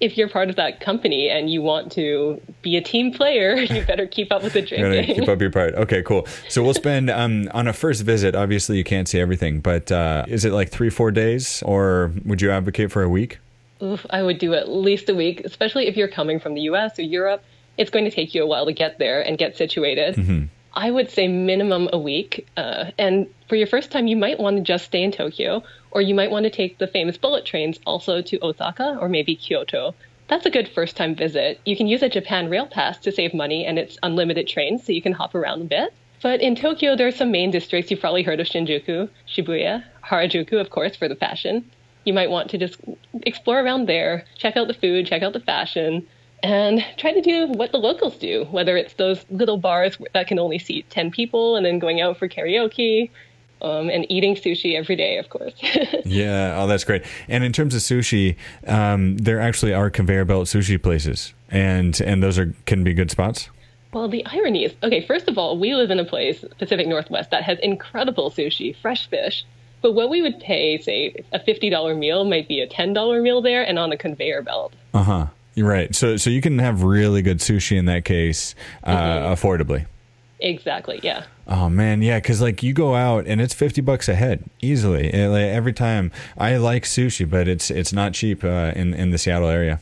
if 0.00 0.16
you're 0.18 0.28
part 0.28 0.50
of 0.50 0.56
that 0.56 0.80
company 0.80 1.30
and 1.30 1.50
you 1.50 1.62
want 1.62 1.92
to 1.92 2.40
be 2.62 2.76
a 2.76 2.82
team 2.82 3.12
player, 3.12 3.54
you 3.56 3.84
better 3.84 4.06
keep 4.06 4.32
up 4.32 4.42
with 4.42 4.52
the 4.52 4.62
drinking. 4.66 5.14
keep 5.14 5.28
up 5.28 5.40
your 5.40 5.50
part. 5.50 5.74
Okay, 5.74 6.02
cool. 6.02 6.26
So 6.48 6.62
we'll 6.62 6.74
spend 6.86 7.10
um, 7.10 7.48
on 7.52 7.66
a 7.68 7.72
first 7.72 8.02
visit. 8.02 8.34
Obviously, 8.34 8.76
you 8.76 8.84
can't 8.84 9.08
see 9.08 9.20
everything, 9.20 9.60
but 9.60 9.90
uh, 9.90 10.24
is 10.28 10.44
it 10.44 10.52
like 10.52 10.70
three, 10.70 10.90
four 10.90 11.10
days, 11.10 11.62
or 11.62 12.12
would 12.24 12.42
you 12.42 12.50
advocate 12.50 12.90
for 12.90 13.02
a 13.02 13.08
week? 13.08 13.38
Oof, 13.82 14.04
I 14.10 14.22
would 14.22 14.38
do 14.38 14.52
at 14.54 14.68
least 14.68 15.08
a 15.08 15.14
week, 15.14 15.40
especially 15.44 15.86
if 15.86 15.96
you're 15.96 16.08
coming 16.08 16.38
from 16.38 16.54
the 16.54 16.60
U.S. 16.62 16.98
or 16.98 17.02
Europe. 17.02 17.42
It's 17.78 17.90
going 17.90 18.04
to 18.04 18.10
take 18.10 18.34
you 18.34 18.42
a 18.42 18.46
while 18.46 18.66
to 18.66 18.72
get 18.72 18.98
there 18.98 19.22
and 19.22 19.38
get 19.38 19.56
situated. 19.56 20.16
Mm-hmm. 20.16 20.44
I 20.72 20.90
would 20.90 21.10
say 21.10 21.26
minimum 21.28 21.88
a 21.92 21.98
week. 21.98 22.46
Uh, 22.56 22.90
and 22.98 23.26
for 23.48 23.56
your 23.56 23.66
first 23.66 23.90
time, 23.90 24.06
you 24.06 24.16
might 24.16 24.38
want 24.38 24.56
to 24.56 24.62
just 24.62 24.84
stay 24.84 25.02
in 25.02 25.12
Tokyo, 25.12 25.62
or 25.90 26.00
you 26.00 26.14
might 26.14 26.30
want 26.30 26.44
to 26.44 26.50
take 26.50 26.78
the 26.78 26.86
famous 26.86 27.16
bullet 27.16 27.44
trains 27.44 27.80
also 27.86 28.22
to 28.22 28.44
Osaka 28.44 28.96
or 29.00 29.08
maybe 29.08 29.34
Kyoto. 29.34 29.94
That's 30.28 30.46
a 30.46 30.50
good 30.50 30.68
first 30.68 30.96
time 30.96 31.16
visit. 31.16 31.60
You 31.64 31.76
can 31.76 31.88
use 31.88 32.02
a 32.02 32.08
Japan 32.08 32.48
Rail 32.48 32.66
Pass 32.66 32.98
to 32.98 33.10
save 33.10 33.34
money, 33.34 33.66
and 33.66 33.78
it's 33.78 33.98
unlimited 34.02 34.46
trains, 34.46 34.84
so 34.84 34.92
you 34.92 35.02
can 35.02 35.12
hop 35.12 35.34
around 35.34 35.62
a 35.62 35.64
bit. 35.64 35.92
But 36.22 36.40
in 36.40 36.54
Tokyo, 36.54 36.94
there 36.94 37.08
are 37.08 37.12
some 37.12 37.32
main 37.32 37.50
districts. 37.50 37.90
You've 37.90 38.00
probably 38.00 38.22
heard 38.22 38.38
of 38.38 38.46
Shinjuku, 38.46 39.08
Shibuya, 39.26 39.82
Harajuku, 40.04 40.60
of 40.60 40.70
course, 40.70 40.94
for 40.94 41.08
the 41.08 41.16
fashion. 41.16 41.68
You 42.04 42.12
might 42.12 42.30
want 42.30 42.50
to 42.50 42.58
just 42.58 42.80
explore 43.22 43.60
around 43.60 43.88
there, 43.88 44.24
check 44.36 44.56
out 44.56 44.68
the 44.68 44.74
food, 44.74 45.06
check 45.06 45.22
out 45.22 45.32
the 45.32 45.40
fashion, 45.40 46.06
and 46.42 46.84
try 46.96 47.12
to 47.12 47.20
do 47.20 47.46
what 47.48 47.72
the 47.72 47.78
locals 47.78 48.16
do, 48.16 48.46
whether 48.50 48.76
it's 48.76 48.94
those 48.94 49.24
little 49.30 49.56
bars 49.56 49.98
that 50.14 50.26
can 50.26 50.38
only 50.38 50.58
seat 50.58 50.88
10 50.90 51.10
people 51.10 51.56
and 51.56 51.66
then 51.66 51.78
going 51.78 52.00
out 52.00 52.16
for 52.16 52.28
karaoke. 52.28 53.10
Um, 53.62 53.90
and 53.90 54.06
eating 54.10 54.36
sushi 54.36 54.74
every 54.74 54.96
day, 54.96 55.18
of 55.18 55.28
course. 55.28 55.52
yeah, 56.06 56.58
oh, 56.58 56.66
that's 56.66 56.82
great. 56.82 57.04
And 57.28 57.44
in 57.44 57.52
terms 57.52 57.74
of 57.74 57.82
sushi, 57.82 58.36
um, 58.66 59.18
there 59.18 59.38
actually 59.38 59.74
are 59.74 59.90
conveyor 59.90 60.24
belt 60.24 60.46
sushi 60.46 60.82
places, 60.82 61.34
and 61.50 62.00
and 62.00 62.22
those 62.22 62.38
are 62.38 62.54
can 62.64 62.84
be 62.84 62.94
good 62.94 63.10
spots. 63.10 63.50
Well, 63.92 64.08
the 64.08 64.24
irony 64.24 64.64
is, 64.64 64.72
okay, 64.82 65.04
first 65.06 65.28
of 65.28 65.36
all, 65.36 65.58
we 65.58 65.74
live 65.74 65.90
in 65.90 65.98
a 65.98 66.06
place, 66.06 66.42
Pacific 66.58 66.86
Northwest, 66.86 67.30
that 67.32 67.42
has 67.42 67.58
incredible 67.58 68.30
sushi, 68.30 68.74
fresh 68.74 69.10
fish. 69.10 69.44
But 69.82 69.92
what 69.92 70.10
we 70.10 70.22
would 70.22 70.38
pay, 70.40 70.78
say, 70.78 71.24
a 71.32 71.38
$50 71.38 71.98
meal 71.98 72.24
might 72.24 72.46
be 72.48 72.60
a 72.60 72.68
$10 72.68 73.22
meal 73.22 73.42
there 73.42 73.62
and 73.62 73.78
on 73.78 73.92
a 73.92 73.96
conveyor 73.96 74.42
belt. 74.42 74.72
Uh 74.94 75.02
huh. 75.02 75.26
Right. 75.60 75.94
So, 75.94 76.16
so 76.16 76.30
you 76.30 76.40
can 76.40 76.58
have 76.58 76.82
really 76.82 77.22
good 77.22 77.38
sushi 77.38 77.76
in 77.76 77.86
that 77.86 78.04
case, 78.04 78.54
uh, 78.84 78.96
mm-hmm. 78.96 79.32
affordably. 79.32 79.86
Exactly. 80.40 81.00
Yeah. 81.02 81.24
Oh 81.46 81.68
man, 81.68 82.00
yeah, 82.00 82.18
because 82.18 82.40
like 82.40 82.62
you 82.62 82.72
go 82.72 82.94
out 82.94 83.26
and 83.26 83.40
it's 83.40 83.52
fifty 83.52 83.80
bucks 83.80 84.08
a 84.08 84.14
head 84.14 84.44
easily. 84.62 85.12
It, 85.12 85.28
like, 85.28 85.44
every 85.44 85.72
time 85.72 86.12
I 86.38 86.56
like 86.56 86.84
sushi, 86.84 87.28
but 87.28 87.48
it's 87.48 87.70
it's 87.70 87.92
not 87.92 88.14
cheap 88.14 88.42
uh, 88.44 88.72
in 88.74 88.94
in 88.94 89.10
the 89.10 89.18
Seattle 89.18 89.48
area. 89.48 89.80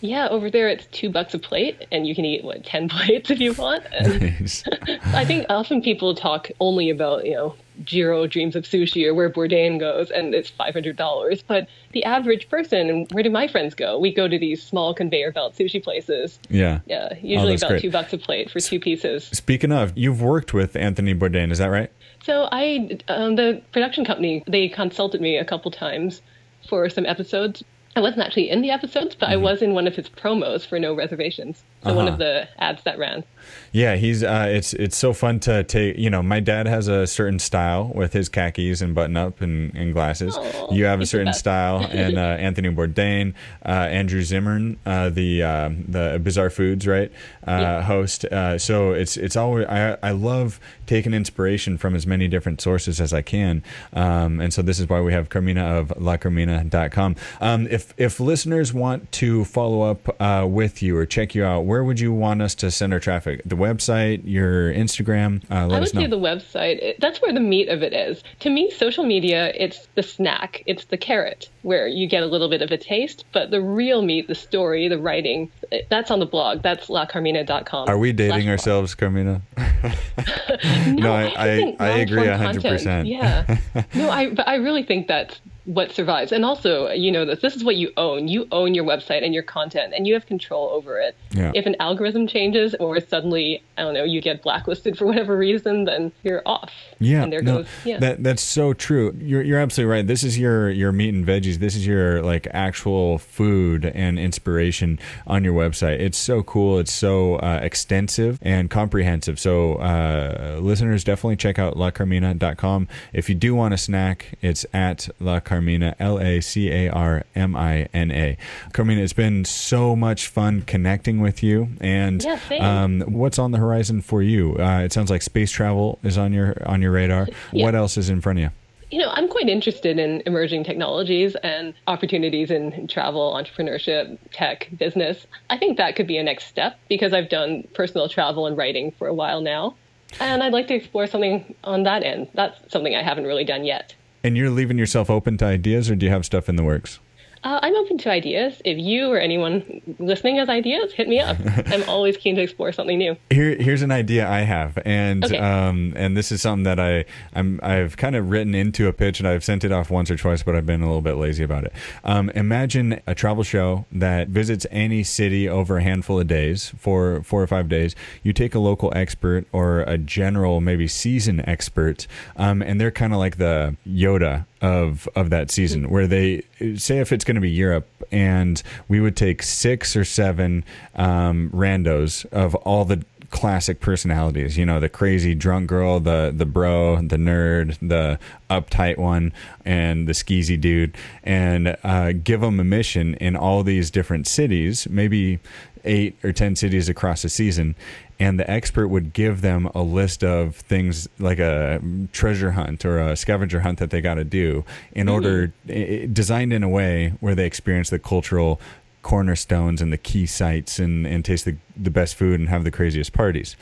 Yeah, 0.00 0.28
over 0.28 0.50
there 0.50 0.68
it's 0.68 0.86
two 0.86 1.10
bucks 1.10 1.34
a 1.34 1.38
plate, 1.38 1.86
and 1.90 2.06
you 2.06 2.14
can 2.14 2.24
eat 2.24 2.44
what 2.44 2.64
ten 2.64 2.88
plates 2.90 3.30
if 3.30 3.40
you 3.40 3.52
want. 3.52 3.84
Nice. 4.00 4.64
I 5.06 5.24
think 5.24 5.46
often 5.48 5.82
people 5.82 6.14
talk 6.14 6.50
only 6.60 6.90
about 6.90 7.24
you 7.24 7.34
know 7.34 7.54
Jiro 7.84 8.26
dreams 8.26 8.56
of 8.56 8.64
sushi 8.64 9.06
or 9.06 9.14
where 9.14 9.30
Bourdain 9.30 9.78
goes, 9.78 10.10
and 10.10 10.34
it's 10.34 10.50
five 10.50 10.74
hundred 10.74 10.96
dollars. 10.96 11.42
But 11.42 11.68
the 11.92 12.04
average 12.04 12.48
person, 12.48 12.88
and 12.88 13.10
where 13.12 13.22
do 13.22 13.30
my 13.30 13.48
friends 13.48 13.74
go? 13.74 13.98
We 13.98 14.12
go 14.12 14.28
to 14.28 14.38
these 14.38 14.62
small 14.62 14.94
conveyor 14.94 15.32
belt 15.32 15.56
sushi 15.56 15.82
places. 15.82 16.38
Yeah, 16.48 16.80
yeah, 16.86 17.14
usually 17.22 17.54
oh, 17.54 17.56
about 17.56 17.68
great. 17.68 17.82
two 17.82 17.90
bucks 17.90 18.12
a 18.12 18.18
plate 18.18 18.50
for 18.50 18.60
two 18.60 18.80
pieces. 18.80 19.24
Speaking 19.32 19.72
of, 19.72 19.96
you've 19.96 20.22
worked 20.22 20.52
with 20.52 20.76
Anthony 20.76 21.14
Bourdain, 21.14 21.50
is 21.50 21.58
that 21.58 21.68
right? 21.68 21.90
So 22.22 22.48
I, 22.50 22.98
um, 23.06 23.36
the 23.36 23.62
production 23.72 24.04
company, 24.04 24.42
they 24.48 24.68
consulted 24.68 25.20
me 25.20 25.36
a 25.36 25.44
couple 25.44 25.70
times 25.70 26.22
for 26.68 26.88
some 26.88 27.06
episodes 27.06 27.62
I 27.96 28.00
wasn't 28.00 28.26
actually 28.26 28.50
in 28.50 28.60
the 28.60 28.70
episodes, 28.70 29.14
but 29.14 29.26
mm-hmm. 29.26 29.32
I 29.32 29.36
was 29.36 29.62
in 29.62 29.72
one 29.72 29.86
of 29.86 29.96
his 29.96 30.08
promos 30.10 30.66
for 30.66 30.78
No 30.78 30.94
Reservations. 30.94 31.64
So 31.82 31.90
uh-huh. 31.90 31.96
one 31.96 32.08
of 32.08 32.14
uh-huh. 32.14 32.24
the 32.24 32.62
ads 32.62 32.82
that 32.84 32.98
ran. 32.98 33.24
Yeah, 33.72 33.96
he's 33.96 34.22
uh, 34.22 34.46
it's 34.48 34.72
it's 34.74 34.96
so 34.96 35.12
fun 35.12 35.40
to 35.40 35.62
take. 35.64 35.98
You 35.98 36.10
know, 36.10 36.22
my 36.22 36.40
dad 36.40 36.66
has 36.66 36.88
a 36.88 37.06
certain 37.06 37.38
style 37.38 37.92
with 37.94 38.12
his 38.12 38.28
khakis 38.28 38.80
and 38.80 38.94
button 38.94 39.16
up 39.16 39.40
and, 39.40 39.74
and 39.74 39.92
glasses. 39.92 40.36
Aww, 40.36 40.74
you 40.74 40.84
have 40.84 41.00
a 41.00 41.06
certain 41.06 41.32
style, 41.32 41.86
and 41.90 42.18
uh, 42.18 42.20
Anthony 42.20 42.70
Bourdain, 42.70 43.34
uh, 43.64 43.68
Andrew 43.68 44.22
Zimmern, 44.22 44.78
uh, 44.86 45.10
the 45.10 45.42
uh, 45.42 45.70
the 45.86 46.20
Bizarre 46.22 46.50
Foods 46.50 46.86
right 46.86 47.12
uh, 47.46 47.50
yeah. 47.50 47.82
host. 47.82 48.24
so 48.58 48.92
it's 48.92 49.16
it's 49.16 49.36
always 49.36 49.66
I 49.66 49.96
I 50.02 50.10
love 50.10 50.58
taking 50.86 51.14
inspiration 51.14 51.78
from 51.78 51.94
as 51.94 52.06
many 52.06 52.28
different 52.28 52.60
sources 52.60 53.00
as 53.00 53.12
I 53.12 53.22
can, 53.22 53.62
um, 53.92 54.40
and 54.40 54.52
so 54.52 54.62
this 54.62 54.80
is 54.80 54.88
why 54.88 55.00
we 55.00 55.12
have 55.12 55.28
Carmina 55.28 55.64
of 55.64 55.88
LaCarmina.com. 55.88 57.16
Um, 57.40 57.66
if 57.68 57.85
if 57.96 58.20
listeners 58.20 58.72
want 58.72 59.10
to 59.12 59.44
follow 59.44 59.82
up 59.82 60.48
with 60.48 60.82
you 60.82 60.96
or 60.96 61.06
check 61.06 61.34
you 61.34 61.44
out, 61.44 61.64
where 61.64 61.84
would 61.84 62.00
you 62.00 62.12
want 62.12 62.42
us 62.42 62.54
to 62.56 62.70
send 62.70 62.92
our 62.92 63.00
traffic? 63.00 63.42
The 63.44 63.56
website, 63.56 64.22
your 64.24 64.72
Instagram? 64.72 65.42
Uh, 65.50 65.74
I 65.74 65.78
would 65.78 65.88
say 65.88 66.06
the 66.06 66.18
website. 66.18 66.98
That's 66.98 67.20
where 67.20 67.32
the 67.32 67.40
meat 67.40 67.68
of 67.68 67.82
it 67.82 67.92
is. 67.92 68.22
To 68.40 68.50
me, 68.50 68.70
social 68.70 69.04
media, 69.04 69.52
it's 69.54 69.88
the 69.94 70.02
snack, 70.02 70.62
it's 70.66 70.86
the 70.86 70.96
carrot, 70.96 71.48
where 71.62 71.86
you 71.86 72.06
get 72.06 72.22
a 72.22 72.26
little 72.26 72.48
bit 72.48 72.62
of 72.62 72.70
a 72.70 72.78
taste, 72.78 73.24
but 73.32 73.50
the 73.50 73.60
real 73.60 74.02
meat, 74.02 74.28
the 74.28 74.34
story, 74.34 74.88
the 74.88 74.98
writing, 74.98 75.50
that's 75.88 76.10
on 76.10 76.18
the 76.18 76.26
blog. 76.26 76.62
That's 76.62 76.88
lacarmina.com. 76.88 77.88
Are 77.88 77.98
we 77.98 78.12
dating 78.12 78.48
ourselves, 78.48 78.94
Carmina? 78.94 79.42
no, 80.86 80.92
no, 80.92 81.12
I, 81.12 81.24
I, 81.24 81.76
I, 81.78 81.86
I 81.86 81.88
agree 81.98 82.22
100%. 82.22 83.08
Yeah. 83.08 83.58
no, 83.94 84.10
I, 84.10 84.30
but 84.30 84.46
I 84.48 84.56
really 84.56 84.82
think 84.82 85.08
that's 85.08 85.40
what 85.66 85.92
survives. 85.92 86.32
And 86.32 86.44
also, 86.44 86.90
you 86.90 87.12
know 87.12 87.24
this. 87.24 87.40
This 87.40 87.54
is 87.54 87.62
what 87.64 87.76
you 87.76 87.92
own. 87.96 88.28
You 88.28 88.48
own 88.52 88.74
your 88.74 88.84
website 88.84 89.24
and 89.24 89.34
your 89.34 89.42
content, 89.42 89.92
and 89.94 90.06
you 90.06 90.14
have 90.14 90.26
control 90.26 90.70
over 90.70 90.98
it. 90.98 91.16
Yeah. 91.32 91.52
If 91.54 91.66
an 91.66 91.76
algorithm 91.80 92.26
changes, 92.26 92.74
or 92.80 92.98
suddenly, 93.00 93.62
I 93.76 93.82
don't 93.82 93.94
know, 93.94 94.04
you 94.04 94.20
get 94.22 94.42
blacklisted 94.42 94.96
for 94.98 95.06
whatever 95.06 95.36
reason, 95.36 95.84
then 95.84 96.12
you're 96.22 96.42
off. 96.46 96.72
Yeah, 96.98 97.22
And 97.22 97.32
there 97.32 97.42
no, 97.42 97.58
goes. 97.58 97.68
Yeah. 97.84 97.98
that 97.98 98.22
that's 98.22 98.42
so 98.42 98.72
true. 98.72 99.14
You're 99.20 99.42
you're 99.42 99.58
absolutely 99.58 99.92
right. 99.92 100.06
This 100.06 100.24
is 100.24 100.38
your 100.38 100.70
your 100.70 100.92
meat 100.92 101.12
and 101.14 101.26
veggies. 101.26 101.56
This 101.56 101.76
is 101.76 101.86
your 101.86 102.22
like 102.22 102.46
actual 102.52 103.18
food 103.18 103.84
and 103.84 104.18
inspiration 104.18 104.98
on 105.26 105.44
your 105.44 105.52
website. 105.54 106.00
It's 106.00 106.18
so 106.18 106.42
cool. 106.42 106.78
It's 106.78 106.92
so 106.92 107.36
uh, 107.36 107.60
extensive 107.62 108.38
and 108.40 108.70
comprehensive. 108.70 109.38
So 109.38 109.74
uh, 109.74 110.58
listeners, 110.60 111.04
definitely 111.04 111.36
check 111.36 111.58
out 111.58 111.74
lacarmina.com. 111.76 112.88
If 113.12 113.28
you 113.28 113.34
do 113.34 113.54
want 113.54 113.74
a 113.74 113.78
snack, 113.78 114.38
it's 114.40 114.64
at 114.72 115.08
La 115.20 115.40
Carmina, 115.56 115.96
L 115.98 116.20
A 116.20 116.42
C 116.42 116.70
A 116.70 116.90
R 116.90 117.24
M 117.34 117.56
I 117.56 117.88
N 117.94 118.10
A. 118.10 118.36
Carmina, 118.74 119.00
it's 119.00 119.14
been 119.14 119.46
so 119.46 119.96
much 119.96 120.28
fun 120.28 120.60
connecting 120.60 121.20
with 121.20 121.42
you. 121.42 121.68
And 121.80 122.22
Yeah, 122.22 122.38
um, 122.60 123.00
what's 123.00 123.38
on 123.38 123.52
the 123.52 123.58
horizon 123.58 124.02
for 124.02 124.20
you? 124.20 124.54
Uh, 124.58 124.80
it 124.80 124.92
sounds 124.92 125.10
like 125.10 125.22
space 125.22 125.50
travel 125.50 125.98
is 126.02 126.18
on 126.18 126.34
your 126.34 126.62
on 126.66 126.82
your 126.82 126.92
radar. 126.92 127.28
Yeah. 127.52 127.64
What 127.64 127.74
else 127.74 127.96
is 127.96 128.10
in 128.10 128.20
front 128.20 128.38
of 128.38 128.42
you? 128.44 128.50
you 128.90 129.00
know, 129.00 129.10
I'm 129.10 129.28
quite 129.28 129.48
interested 129.48 129.98
in 129.98 130.22
emerging 130.26 130.64
technologies 130.64 131.34
and 131.42 131.74
opportunities 131.86 132.50
in 132.50 132.86
travel, 132.86 133.32
entrepreneurship, 133.32 134.18
tech, 134.30 134.68
business. 134.76 135.26
I 135.50 135.58
think 135.58 135.76
that 135.78 135.96
could 135.96 136.06
be 136.06 136.18
a 136.18 136.22
next 136.22 136.46
step 136.46 136.78
because 136.88 137.12
I've 137.12 137.28
done 137.28 137.66
personal 137.74 138.08
travel 138.08 138.46
and 138.46 138.56
writing 138.56 138.92
for 138.92 139.08
a 139.08 139.14
while 139.14 139.40
now. 139.40 139.74
And 140.20 140.42
I'd 140.42 140.52
like 140.52 140.68
to 140.68 140.74
explore 140.74 141.06
something 141.06 141.54
on 141.64 141.82
that 141.82 142.04
end. 142.04 142.28
That's 142.34 142.56
something 142.72 142.94
I 142.94 143.02
haven't 143.02 143.26
really 143.26 143.44
done 143.44 143.64
yet. 143.64 143.94
And 144.26 144.36
you're 144.36 144.50
leaving 144.50 144.76
yourself 144.76 145.08
open 145.08 145.36
to 145.36 145.44
ideas, 145.44 145.88
or 145.88 145.94
do 145.94 146.04
you 146.04 146.10
have 146.10 146.26
stuff 146.26 146.48
in 146.48 146.56
the 146.56 146.64
works? 146.64 146.98
Uh, 147.46 147.60
I'm 147.62 147.76
open 147.76 147.96
to 147.98 148.10
ideas. 148.10 148.60
If 148.64 148.76
you 148.76 149.08
or 149.08 149.20
anyone 149.20 149.80
listening 150.00 150.34
has 150.38 150.48
ideas, 150.48 150.92
hit 150.92 151.06
me 151.06 151.20
up. 151.20 151.36
I'm 151.66 151.88
always 151.88 152.16
keen 152.16 152.34
to 152.34 152.42
explore 152.42 152.72
something 152.72 152.98
new. 152.98 153.16
Here, 153.30 153.54
here's 153.54 153.82
an 153.82 153.92
idea 153.92 154.28
I 154.28 154.40
have, 154.40 154.76
and 154.84 155.24
Okay. 155.24 155.38
um, 155.38 155.92
and 155.94 156.16
this 156.16 156.32
is 156.32 156.42
something 156.42 156.64
that 156.64 156.80
I 156.80 157.04
I'm 157.36 157.60
I've 157.62 157.96
kind 157.96 158.16
of 158.16 158.30
written 158.30 158.52
into 158.52 158.88
a 158.88 158.92
pitch, 158.92 159.20
and 159.20 159.28
I've 159.28 159.44
sent 159.44 159.62
it 159.62 159.70
off 159.70 159.90
once 159.90 160.10
or 160.10 160.16
twice, 160.16 160.42
but 160.42 160.56
I've 160.56 160.66
been 160.66 160.82
a 160.82 160.86
little 160.86 161.02
bit 161.02 161.14
lazy 161.14 161.44
about 161.44 161.62
it. 161.62 161.72
Um, 162.02 162.30
imagine 162.30 163.00
a 163.06 163.14
travel 163.14 163.44
show 163.44 163.86
that 163.92 164.26
visits 164.26 164.66
any 164.72 165.04
city 165.04 165.48
over 165.48 165.76
a 165.76 165.82
handful 165.84 166.18
of 166.18 166.26
days, 166.26 166.72
for 166.76 167.22
four 167.22 167.40
or 167.44 167.46
five 167.46 167.68
days. 167.68 167.94
You 168.24 168.32
take 168.32 168.56
a 168.56 168.58
local 168.58 168.92
expert 168.96 169.46
or 169.52 169.82
a 169.82 169.98
general, 169.98 170.60
maybe 170.60 170.88
season 170.88 171.48
expert, 171.48 172.08
um, 172.36 172.60
and 172.60 172.80
they're 172.80 172.90
kind 172.90 173.12
of 173.12 173.20
like 173.20 173.36
the 173.38 173.76
Yoda 173.86 174.46
of 174.60 175.08
of 175.14 175.30
that 175.30 175.50
season 175.50 175.90
where 175.90 176.06
they 176.06 176.42
say 176.76 176.98
if 176.98 177.12
it's 177.12 177.24
going 177.24 177.34
to 177.34 177.40
be 177.40 177.50
Europe 177.50 177.86
and 178.10 178.62
we 178.88 179.00
would 179.00 179.16
take 179.16 179.42
six 179.42 179.96
or 179.96 180.04
seven 180.04 180.64
um, 180.94 181.50
randos 181.52 182.24
of 182.26 182.54
all 182.56 182.84
the 182.84 183.04
classic 183.30 183.80
personalities 183.80 184.56
you 184.56 184.64
know 184.66 184.78
the 184.80 184.88
crazy 184.88 185.34
drunk 185.34 185.68
girl 185.68 185.98
the 186.00 186.32
the 186.34 186.46
bro 186.46 186.96
the 186.96 187.16
nerd 187.16 187.76
the 187.80 188.18
uptight 188.50 188.96
one 188.98 189.32
and 189.64 190.06
the 190.08 190.12
skeezy 190.12 190.60
dude. 190.60 190.96
And 191.24 191.76
uh, 191.82 192.12
give 192.12 192.40
them 192.40 192.60
a 192.60 192.64
mission 192.64 193.14
in 193.14 193.34
all 193.36 193.62
these 193.64 193.90
different 193.90 194.26
cities 194.28 194.86
maybe 194.88 195.40
eight 195.84 196.16
or 196.24 196.32
ten 196.32 196.54
cities 196.56 196.88
across 196.88 197.24
a 197.24 197.28
season. 197.28 197.74
And 198.18 198.40
the 198.40 198.48
expert 198.50 198.88
would 198.88 199.12
give 199.12 199.40
them 199.42 199.66
a 199.74 199.82
list 199.82 200.24
of 200.24 200.56
things 200.56 201.06
like 201.18 201.38
a 201.38 201.80
treasure 202.12 202.52
hunt 202.52 202.84
or 202.84 202.98
a 202.98 203.14
scavenger 203.16 203.60
hunt 203.60 203.78
that 203.78 203.90
they 203.90 204.00
got 204.00 204.14
to 204.14 204.24
do 204.24 204.64
in 204.94 205.08
order 205.08 205.52
i- 205.68 205.72
i- 205.72 206.08
designed 206.12 206.52
in 206.52 206.62
a 206.62 206.68
way 206.68 207.12
where 207.20 207.34
they 207.34 207.44
experience 207.46 207.90
the 207.90 207.98
cultural 207.98 208.58
cornerstones 209.06 209.80
and 209.80 209.92
the 209.92 209.98
key 209.98 210.26
sites 210.26 210.80
and, 210.80 211.06
and 211.06 211.24
taste 211.24 211.44
the, 211.44 211.56
the 211.76 211.92
best 211.92 212.16
food 212.16 212.40
and 212.40 212.48
have 212.48 212.64
the 212.64 212.72
craziest 212.72 213.12
parties. 213.12 213.54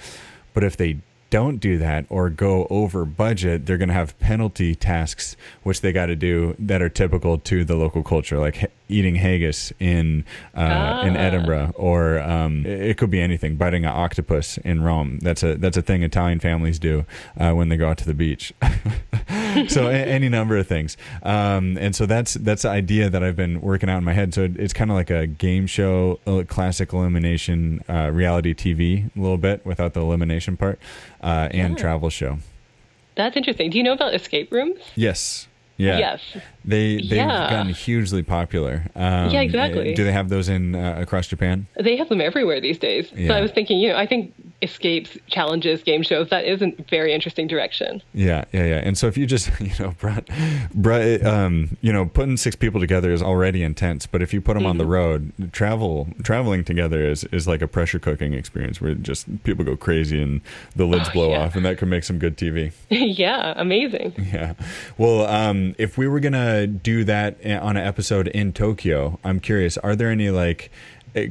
But 0.54 0.64
if 0.64 0.74
they 0.74 1.00
don't 1.28 1.58
do 1.58 1.76
that 1.76 2.06
or 2.08 2.30
go 2.30 2.66
over 2.70 3.04
budget, 3.04 3.66
they're 3.66 3.76
going 3.76 3.90
to 3.90 3.94
have 3.94 4.18
penalty 4.18 4.74
tasks 4.74 5.36
which 5.62 5.82
they 5.82 5.92
got 5.92 6.06
to 6.06 6.16
do 6.16 6.56
that 6.58 6.80
are 6.80 6.88
typical 6.88 7.36
to 7.36 7.62
the 7.62 7.76
local 7.76 8.02
culture, 8.02 8.38
like 8.38 8.72
eating 8.88 9.14
haggis 9.16 9.72
in 9.80 10.24
uh, 10.56 11.02
in 11.06 11.16
Ah. 11.16 11.20
Edinburgh, 11.20 11.72
or 11.76 12.20
um, 12.20 12.66
it 12.66 12.80
it 12.90 12.98
could 12.98 13.10
be 13.10 13.20
anything. 13.20 13.56
Biting 13.56 13.84
an 13.84 13.92
octopus 13.92 14.58
in 14.58 14.82
Rome. 14.82 15.18
That's 15.20 15.42
a 15.42 15.56
that's 15.56 15.76
a 15.76 15.82
thing 15.82 16.02
Italian 16.02 16.38
families 16.40 16.78
do 16.78 17.04
uh, 17.38 17.52
when 17.52 17.68
they 17.70 17.76
go 17.76 17.88
out 17.88 17.98
to 17.98 18.04
the 18.06 18.14
beach. 18.14 18.52
so 19.68 19.88
a- 19.88 19.92
any 19.92 20.28
number 20.28 20.56
of 20.56 20.66
things, 20.66 20.96
um, 21.22 21.76
and 21.78 21.94
so 21.96 22.06
that's 22.06 22.34
that's 22.34 22.62
the 22.62 22.68
idea 22.68 23.08
that 23.10 23.22
I've 23.24 23.36
been 23.36 23.60
working 23.60 23.88
out 23.88 23.98
in 23.98 24.04
my 24.04 24.12
head. 24.12 24.34
So 24.34 24.42
it- 24.44 24.56
it's 24.58 24.72
kind 24.72 24.90
of 24.90 24.96
like 24.96 25.10
a 25.10 25.26
game 25.26 25.66
show, 25.66 26.20
uh, 26.26 26.42
classic 26.46 26.92
elimination, 26.92 27.82
uh, 27.88 28.10
reality 28.12 28.54
TV, 28.54 29.10
a 29.16 29.20
little 29.20 29.38
bit 29.38 29.64
without 29.64 29.94
the 29.94 30.00
elimination 30.00 30.56
part, 30.56 30.78
uh, 31.22 31.48
and 31.52 31.74
Yeah. 31.74 31.80
travel 31.80 32.10
show. 32.10 32.38
That's 33.16 33.36
interesting. 33.36 33.70
Do 33.70 33.78
you 33.78 33.84
know 33.84 33.92
about 33.92 34.14
escape 34.14 34.52
rooms? 34.52 34.78
Yes. 34.96 35.46
Yeah. 35.76 35.98
Yes. 35.98 36.20
They 36.64 36.96
they've 36.96 37.12
Yeah. 37.12 37.50
gotten 37.50 37.72
hugely 37.72 38.22
popular. 38.22 38.82
Um, 38.94 39.30
Yeah, 39.30 39.40
exactly. 39.40 39.94
Do 39.94 40.04
they 40.04 40.12
have 40.12 40.28
those 40.28 40.48
in 40.48 40.74
uh, 40.74 40.96
across 41.00 41.26
Japan? 41.26 41.66
They 41.82 41.96
have 41.96 42.08
them 42.08 42.20
everywhere 42.20 42.60
these 42.60 42.78
days. 42.78 43.10
Yeah. 43.14 43.28
So 43.28 43.34
I 43.34 43.40
was 43.40 43.50
thinking, 43.50 43.78
you 43.80 43.88
know, 43.88 43.96
I 43.96 44.06
think 44.06 44.32
escapes, 44.64 45.16
challenges, 45.28 45.82
game 45.82 46.02
shows, 46.02 46.30
that 46.30 46.44
is 46.44 46.60
a 46.62 46.72
very 46.90 47.12
interesting 47.12 47.46
direction. 47.46 48.02
Yeah, 48.12 48.44
yeah, 48.52 48.64
yeah. 48.64 48.80
And 48.82 48.98
so 48.98 49.06
if 49.06 49.16
you 49.16 49.26
just, 49.26 49.50
you 49.60 49.72
know, 49.78 49.92
brought, 50.00 50.28
brought, 50.74 51.22
um, 51.24 51.76
you 51.80 51.92
know, 51.92 52.06
putting 52.06 52.36
six 52.36 52.56
people 52.56 52.80
together 52.80 53.12
is 53.12 53.22
already 53.22 53.62
intense. 53.62 54.06
But 54.06 54.22
if 54.22 54.32
you 54.34 54.40
put 54.40 54.54
them 54.54 54.66
on 54.66 54.78
the 54.78 54.84
Mm-hmm. 54.84 54.92
road, 54.92 55.32
travel, 55.52 56.08
traveling 56.22 56.64
together 56.64 57.04
is, 57.08 57.24
is 57.24 57.46
like 57.46 57.62
a 57.62 57.68
pressure 57.68 57.98
cooking 57.98 58.34
experience 58.34 58.80
where 58.80 58.94
just 58.94 59.42
people 59.44 59.64
go 59.64 59.76
crazy 59.76 60.20
and 60.20 60.40
the 60.74 60.84
lids 60.86 61.08
Oh, 61.10 61.12
blow 61.12 61.30
yeah. 61.30 61.44
off, 61.44 61.54
and 61.56 61.64
that 61.64 61.78
could 61.78 61.88
make 61.88 62.04
some 62.04 62.18
good 62.18 62.36
TV. 62.36 62.72
yeah, 62.90 63.52
amazing. 63.56 64.14
Yeah. 64.18 64.54
Well, 64.98 65.26
um, 65.26 65.74
if 65.78 65.98
we 65.98 66.08
were 66.08 66.20
gonna 66.20 66.66
do 66.66 67.04
that 67.04 67.36
on 67.44 67.76
an 67.76 67.86
episode 67.86 68.28
in 68.28 68.52
Tokyo, 68.52 69.18
I'm 69.24 69.40
curious: 69.40 69.76
are 69.78 69.94
there 69.96 70.10
any 70.10 70.30
like 70.30 70.64
eh, 70.64 70.68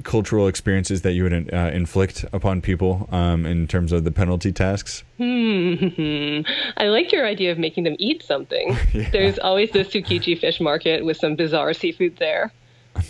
cultural 0.04 0.48
experiences 0.48 1.02
that 1.02 1.14
you 1.14 1.24
would 1.24 1.54
uh, 1.54 1.72
inflict 1.74 2.26
upon 2.34 2.62
people 2.62 3.08
um, 3.12 3.46
in 3.46 3.68
terms 3.68 3.92
of 3.92 4.04
the 4.04 4.12
penalty 4.12 4.52
tasks? 4.52 5.04
Hmm. 5.18 5.74
I 6.78 6.86
like 6.88 7.12
your 7.12 7.26
idea 7.26 7.52
of 7.52 7.58
making 7.58 7.84
them 7.84 7.96
eat 8.00 8.24
something. 8.24 8.78
There's 9.12 9.38
always 9.40 9.72
the 9.72 9.80
Tsukiji 9.80 10.40
fish 10.40 10.60
market 10.60 11.06
with 11.06 11.18
some 11.18 11.36
bizarre 11.36 11.74
seafood 11.74 12.18
there. 12.18 12.52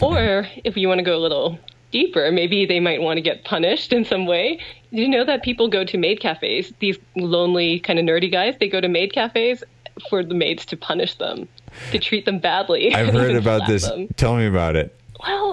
or 0.01 0.47
if 0.63 0.75
you 0.77 0.87
want 0.87 0.99
to 0.99 1.03
go 1.03 1.15
a 1.15 1.19
little 1.19 1.59
deeper, 1.91 2.31
maybe 2.31 2.65
they 2.65 2.79
might 2.79 3.01
want 3.01 3.17
to 3.17 3.21
get 3.21 3.43
punished 3.45 3.93
in 3.93 4.03
some 4.03 4.25
way. 4.25 4.59
Did 4.91 4.99
you 5.01 5.07
know 5.07 5.23
that 5.25 5.43
people 5.43 5.67
go 5.67 5.83
to 5.85 5.97
maid 5.97 6.19
cafes? 6.19 6.73
These 6.79 6.97
lonely, 7.15 7.79
kind 7.79 7.99
of 7.99 8.05
nerdy 8.05 8.31
guys, 8.31 8.55
they 8.59 8.67
go 8.67 8.81
to 8.81 8.87
maid 8.87 9.13
cafes 9.13 9.63
for 10.09 10.23
the 10.23 10.33
maids 10.33 10.65
to 10.65 10.77
punish 10.77 11.15
them, 11.15 11.47
to 11.91 11.99
treat 11.99 12.25
them 12.25 12.39
badly. 12.39 12.93
I've 12.93 13.13
heard 13.13 13.35
about 13.43 13.67
this. 13.67 13.87
them. 13.87 14.07
Tell 14.17 14.35
me 14.35 14.47
about 14.47 14.75
it. 14.75 14.95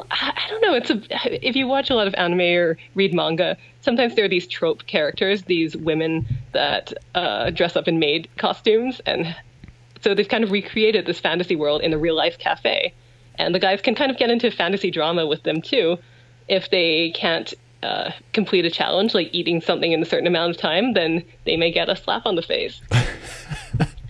Well, 0.01 0.07
I 0.11 0.33
I 0.35 0.49
don't 0.49 0.63
know. 0.63 0.75
It's 0.75 0.91
a 0.91 1.47
if 1.47 1.55
you 1.55 1.67
watch 1.67 1.91
a 1.91 1.95
lot 1.95 2.07
of 2.07 2.15
anime 2.15 2.41
or 2.41 2.79
read 2.95 3.13
manga, 3.13 3.57
sometimes 3.83 4.15
there 4.15 4.25
are 4.25 4.29
these 4.29 4.47
trope 4.47 4.87
characters, 4.87 5.43
these 5.43 5.77
women 5.77 6.27
that 6.53 6.93
uh, 7.15 7.51
dress 7.51 7.77
up 7.77 7.87
in 7.87 7.99
maid 7.99 8.29
costumes, 8.39 9.01
and 9.05 9.37
so 10.01 10.15
they've 10.15 10.29
kind 10.29 10.43
of 10.43 10.51
recreated 10.51 11.05
this 11.05 11.21
fantasy 11.21 11.55
world 11.55 11.83
in 11.83 11.93
a 11.93 11.99
real 11.99 12.17
life 12.17 12.39
cafe. 12.39 12.95
And 13.35 13.55
the 13.55 13.59
guys 13.59 13.83
can 13.83 13.95
kind 13.95 14.11
of 14.11 14.17
get 14.17 14.31
into 14.31 14.51
fantasy 14.51 14.91
drama 14.91 15.27
with 15.27 15.43
them 15.43 15.61
too, 15.61 15.99
if 16.49 16.71
they 16.71 17.11
can't 17.11 17.53
uh, 17.83 18.13
complete 18.33 18.65
a 18.65 18.71
challenge 18.71 19.15
like 19.15 19.29
eating 19.33 19.61
something 19.61 19.93
in 19.93 20.03
a 20.03 20.07
certain 20.07 20.27
amount 20.27 20.51
of 20.51 20.57
time, 20.57 20.95
then 20.95 21.23
they 21.45 21.59
may 21.59 21.71
get 21.71 21.91
a 21.91 21.97
slap 21.97 22.25
on 22.25 22.37
the 22.37 22.43
face. 22.43 22.81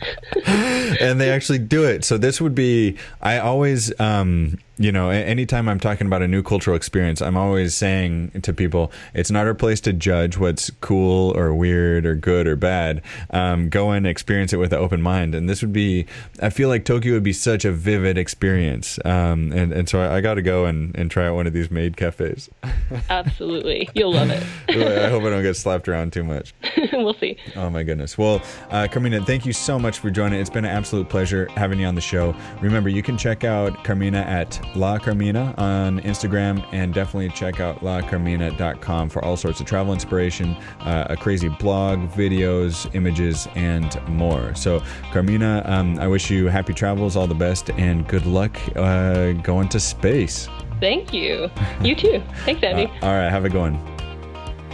and 0.46 1.20
they 1.20 1.30
actually 1.30 1.58
do 1.58 1.84
it. 1.84 2.04
So 2.04 2.18
this 2.18 2.40
would 2.40 2.54
be. 2.54 2.96
I 3.20 3.38
always, 3.38 3.98
um, 4.00 4.58
you 4.80 4.90
know, 4.90 5.10
anytime 5.10 5.68
I'm 5.68 5.78
talking 5.78 6.06
about 6.06 6.22
a 6.22 6.26
new 6.26 6.42
cultural 6.42 6.74
experience, 6.74 7.20
I'm 7.20 7.36
always 7.36 7.74
saying 7.74 8.30
to 8.40 8.54
people, 8.54 8.90
it's 9.12 9.30
not 9.30 9.46
our 9.46 9.52
place 9.52 9.78
to 9.82 9.92
judge 9.92 10.38
what's 10.38 10.70
cool 10.80 11.36
or 11.36 11.54
weird 11.54 12.06
or 12.06 12.14
good 12.14 12.46
or 12.46 12.56
bad. 12.56 13.02
Um, 13.28 13.68
go 13.68 13.90
and 13.90 14.06
experience 14.06 14.54
it 14.54 14.56
with 14.56 14.72
an 14.72 14.78
open 14.78 15.02
mind. 15.02 15.34
And 15.34 15.50
this 15.50 15.60
would 15.60 15.74
be. 15.74 16.06
I 16.40 16.48
feel 16.48 16.70
like 16.70 16.86
Tokyo 16.86 17.12
would 17.12 17.22
be 17.22 17.34
such 17.34 17.66
a 17.66 17.72
vivid 17.72 18.16
experience. 18.16 18.98
Um, 19.04 19.52
and 19.52 19.70
and 19.70 19.86
so 19.86 20.00
I, 20.00 20.16
I 20.16 20.20
got 20.22 20.34
to 20.34 20.42
go 20.42 20.64
and, 20.64 20.96
and 20.96 21.10
try 21.10 21.26
out 21.26 21.34
one 21.34 21.46
of 21.46 21.52
these 21.52 21.70
maid 21.70 21.98
cafes. 21.98 22.48
Absolutely, 23.10 23.86
you'll 23.92 24.14
love 24.14 24.30
it. 24.30 24.42
I 24.70 25.10
hope 25.10 25.24
I 25.24 25.28
don't 25.28 25.42
get 25.42 25.56
slapped 25.56 25.90
around 25.90 26.14
too 26.14 26.24
much. 26.24 26.54
we'll 26.94 27.12
see. 27.12 27.36
Oh 27.54 27.68
my 27.68 27.82
goodness. 27.82 28.16
Well, 28.16 28.40
uh, 28.70 28.88
Carmina, 28.90 29.26
thank 29.26 29.44
you 29.44 29.52
so 29.52 29.78
much 29.78 29.98
for 29.98 30.10
joining. 30.10 30.40
It's 30.40 30.48
been 30.48 30.64
an 30.64 30.74
absolute 30.74 31.10
pleasure 31.10 31.50
having 31.54 31.80
you 31.80 31.86
on 31.86 31.96
the 31.96 32.00
show. 32.00 32.34
Remember, 32.62 32.88
you 32.88 33.02
can 33.02 33.18
check 33.18 33.44
out 33.44 33.84
Carmina 33.84 34.20
at 34.20 34.58
La 34.74 34.98
Carmina 34.98 35.54
on 35.58 36.00
Instagram 36.00 36.64
and 36.72 36.94
definitely 36.94 37.28
check 37.30 37.60
out 37.60 37.80
lacarmina.com 37.80 39.08
for 39.08 39.24
all 39.24 39.36
sorts 39.36 39.60
of 39.60 39.66
travel 39.66 39.92
inspiration, 39.92 40.56
uh, 40.80 41.06
a 41.10 41.16
crazy 41.16 41.48
blog, 41.48 41.98
videos, 42.10 42.92
images, 42.94 43.48
and 43.54 44.00
more. 44.08 44.54
So, 44.54 44.82
Carmina, 45.12 45.62
um, 45.66 45.98
I 45.98 46.06
wish 46.06 46.30
you 46.30 46.46
happy 46.48 46.74
travels, 46.74 47.16
all 47.16 47.26
the 47.26 47.34
best, 47.34 47.70
and 47.70 48.06
good 48.06 48.26
luck 48.26 48.58
uh, 48.76 49.32
going 49.32 49.68
to 49.70 49.80
space. 49.80 50.48
Thank 50.80 51.12
you. 51.12 51.50
You 51.82 51.94
too. 51.94 52.22
Thanks, 52.44 52.62
Andy. 52.62 52.90
Uh, 53.02 53.06
all 53.06 53.12
right, 53.12 53.30
have 53.30 53.44
a 53.44 53.48
good 53.48 53.60
one. 53.60 53.99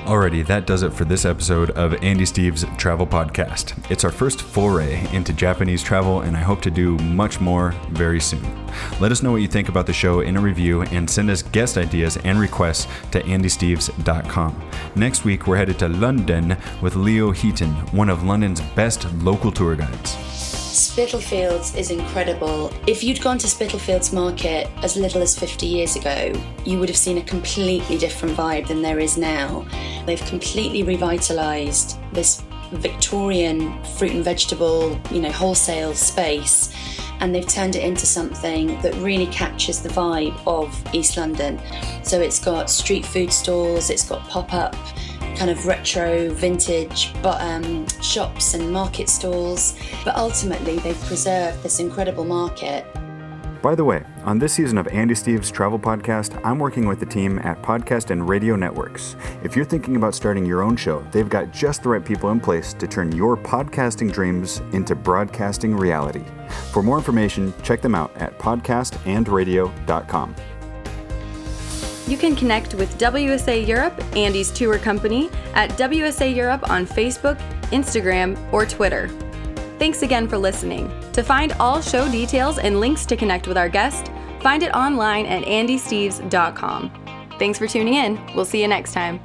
Alrighty, 0.06 0.46
that 0.46 0.68
does 0.68 0.84
it 0.84 0.92
for 0.92 1.04
this 1.04 1.24
episode 1.24 1.70
of 1.70 1.92
Andy 1.94 2.24
Steve's 2.24 2.64
Travel 2.76 3.08
Podcast. 3.08 3.90
It's 3.90 4.04
our 4.04 4.12
first 4.12 4.40
foray 4.40 5.04
into 5.12 5.32
Japanese 5.32 5.82
travel, 5.82 6.20
and 6.20 6.36
I 6.36 6.40
hope 6.42 6.62
to 6.62 6.70
do 6.70 6.96
much 6.98 7.40
more 7.40 7.74
very 7.90 8.20
soon. 8.20 8.40
Let 9.00 9.10
us 9.10 9.24
know 9.24 9.32
what 9.32 9.42
you 9.42 9.48
think 9.48 9.68
about 9.68 9.84
the 9.84 9.92
show 9.92 10.20
in 10.20 10.36
a 10.36 10.40
review 10.40 10.82
and 10.82 11.10
send 11.10 11.28
us 11.28 11.42
guest 11.42 11.76
ideas 11.76 12.18
and 12.18 12.38
requests 12.38 12.86
to 13.10 13.20
andysteves.com. 13.22 14.70
Next 14.94 15.24
week, 15.24 15.48
we're 15.48 15.56
headed 15.56 15.80
to 15.80 15.88
London 15.88 16.56
with 16.80 16.94
Leo 16.94 17.32
Heaton, 17.32 17.72
one 17.90 18.08
of 18.08 18.22
London's 18.22 18.60
best 18.60 19.12
local 19.14 19.50
tour 19.50 19.74
guides. 19.74 20.65
Spitalfields 20.76 21.74
is 21.74 21.90
incredible. 21.90 22.70
If 22.86 23.02
you'd 23.02 23.22
gone 23.22 23.38
to 23.38 23.48
Spitalfields 23.48 24.12
Market 24.12 24.68
as 24.82 24.96
little 24.96 25.22
as 25.22 25.38
50 25.38 25.64
years 25.66 25.96
ago, 25.96 26.32
you 26.64 26.78
would 26.78 26.90
have 26.90 26.98
seen 26.98 27.16
a 27.16 27.22
completely 27.22 27.96
different 27.96 28.36
vibe 28.36 28.68
than 28.68 28.82
there 28.82 28.98
is 28.98 29.16
now. 29.16 29.66
They've 30.04 30.24
completely 30.26 30.82
revitalised 30.82 31.98
this 32.12 32.42
Victorian 32.72 33.82
fruit 33.84 34.12
and 34.12 34.24
vegetable, 34.24 35.00
you 35.10 35.20
know, 35.20 35.32
wholesale 35.32 35.94
space 35.94 36.74
and 37.20 37.34
they've 37.34 37.48
turned 37.48 37.76
it 37.76 37.82
into 37.82 38.04
something 38.04 38.78
that 38.82 38.94
really 38.96 39.26
captures 39.26 39.80
the 39.80 39.88
vibe 39.88 40.38
of 40.46 40.78
East 40.94 41.16
London. 41.16 41.58
So 42.02 42.20
it's 42.20 42.38
got 42.38 42.68
street 42.68 43.06
food 43.06 43.32
stalls, 43.32 43.88
it's 43.88 44.06
got 44.06 44.28
pop-up 44.28 44.76
kind 45.36 45.50
of 45.50 45.66
retro, 45.66 46.30
vintage 46.30 47.12
but, 47.22 47.40
um, 47.40 47.86
shops 48.02 48.54
and 48.54 48.72
market 48.72 49.08
stalls. 49.08 49.78
But 50.04 50.16
ultimately, 50.16 50.78
they've 50.78 51.00
preserved 51.02 51.62
this 51.62 51.78
incredible 51.80 52.24
market. 52.24 52.86
By 53.62 53.74
the 53.74 53.84
way, 53.84 54.04
on 54.24 54.38
this 54.38 54.52
season 54.52 54.78
of 54.78 54.86
Andy 54.88 55.14
Steves' 55.14 55.50
Travel 55.50 55.78
Podcast, 55.78 56.40
I'm 56.44 56.58
working 56.58 56.86
with 56.86 57.00
the 57.00 57.06
team 57.06 57.40
at 57.40 57.60
Podcast 57.62 58.10
and 58.10 58.28
Radio 58.28 58.54
Networks. 58.54 59.16
If 59.42 59.56
you're 59.56 59.64
thinking 59.64 59.96
about 59.96 60.14
starting 60.14 60.46
your 60.46 60.62
own 60.62 60.76
show, 60.76 61.04
they've 61.10 61.28
got 61.28 61.50
just 61.50 61.82
the 61.82 61.88
right 61.88 62.04
people 62.04 62.30
in 62.30 62.38
place 62.38 62.72
to 62.74 62.86
turn 62.86 63.10
your 63.10 63.36
podcasting 63.36 64.12
dreams 64.12 64.62
into 64.72 64.94
broadcasting 64.94 65.74
reality. 65.76 66.22
For 66.70 66.80
more 66.80 66.98
information, 66.98 67.52
check 67.64 67.82
them 67.82 67.96
out 67.96 68.16
at 68.16 68.38
podcastandradio.com. 68.38 70.36
You 72.06 72.16
can 72.16 72.36
connect 72.36 72.74
with 72.74 72.96
WSA 72.98 73.66
Europe, 73.66 74.00
Andy's 74.14 74.50
tour 74.52 74.78
company, 74.78 75.28
at 75.54 75.70
WSA 75.70 76.34
Europe 76.34 76.70
on 76.70 76.86
Facebook, 76.86 77.36
Instagram, 77.70 78.36
or 78.52 78.64
Twitter. 78.64 79.08
Thanks 79.78 80.02
again 80.02 80.28
for 80.28 80.38
listening. 80.38 80.90
To 81.12 81.22
find 81.22 81.52
all 81.54 81.80
show 81.82 82.10
details 82.10 82.58
and 82.58 82.80
links 82.80 83.04
to 83.06 83.16
connect 83.16 83.48
with 83.48 83.58
our 83.58 83.68
guest, 83.68 84.10
find 84.40 84.62
it 84.62 84.74
online 84.74 85.26
at 85.26 85.42
andysteves.com. 85.44 86.92
Thanks 87.38 87.58
for 87.58 87.66
tuning 87.66 87.94
in. 87.94 88.18
We'll 88.34 88.44
see 88.44 88.62
you 88.62 88.68
next 88.68 88.92
time. 88.92 89.20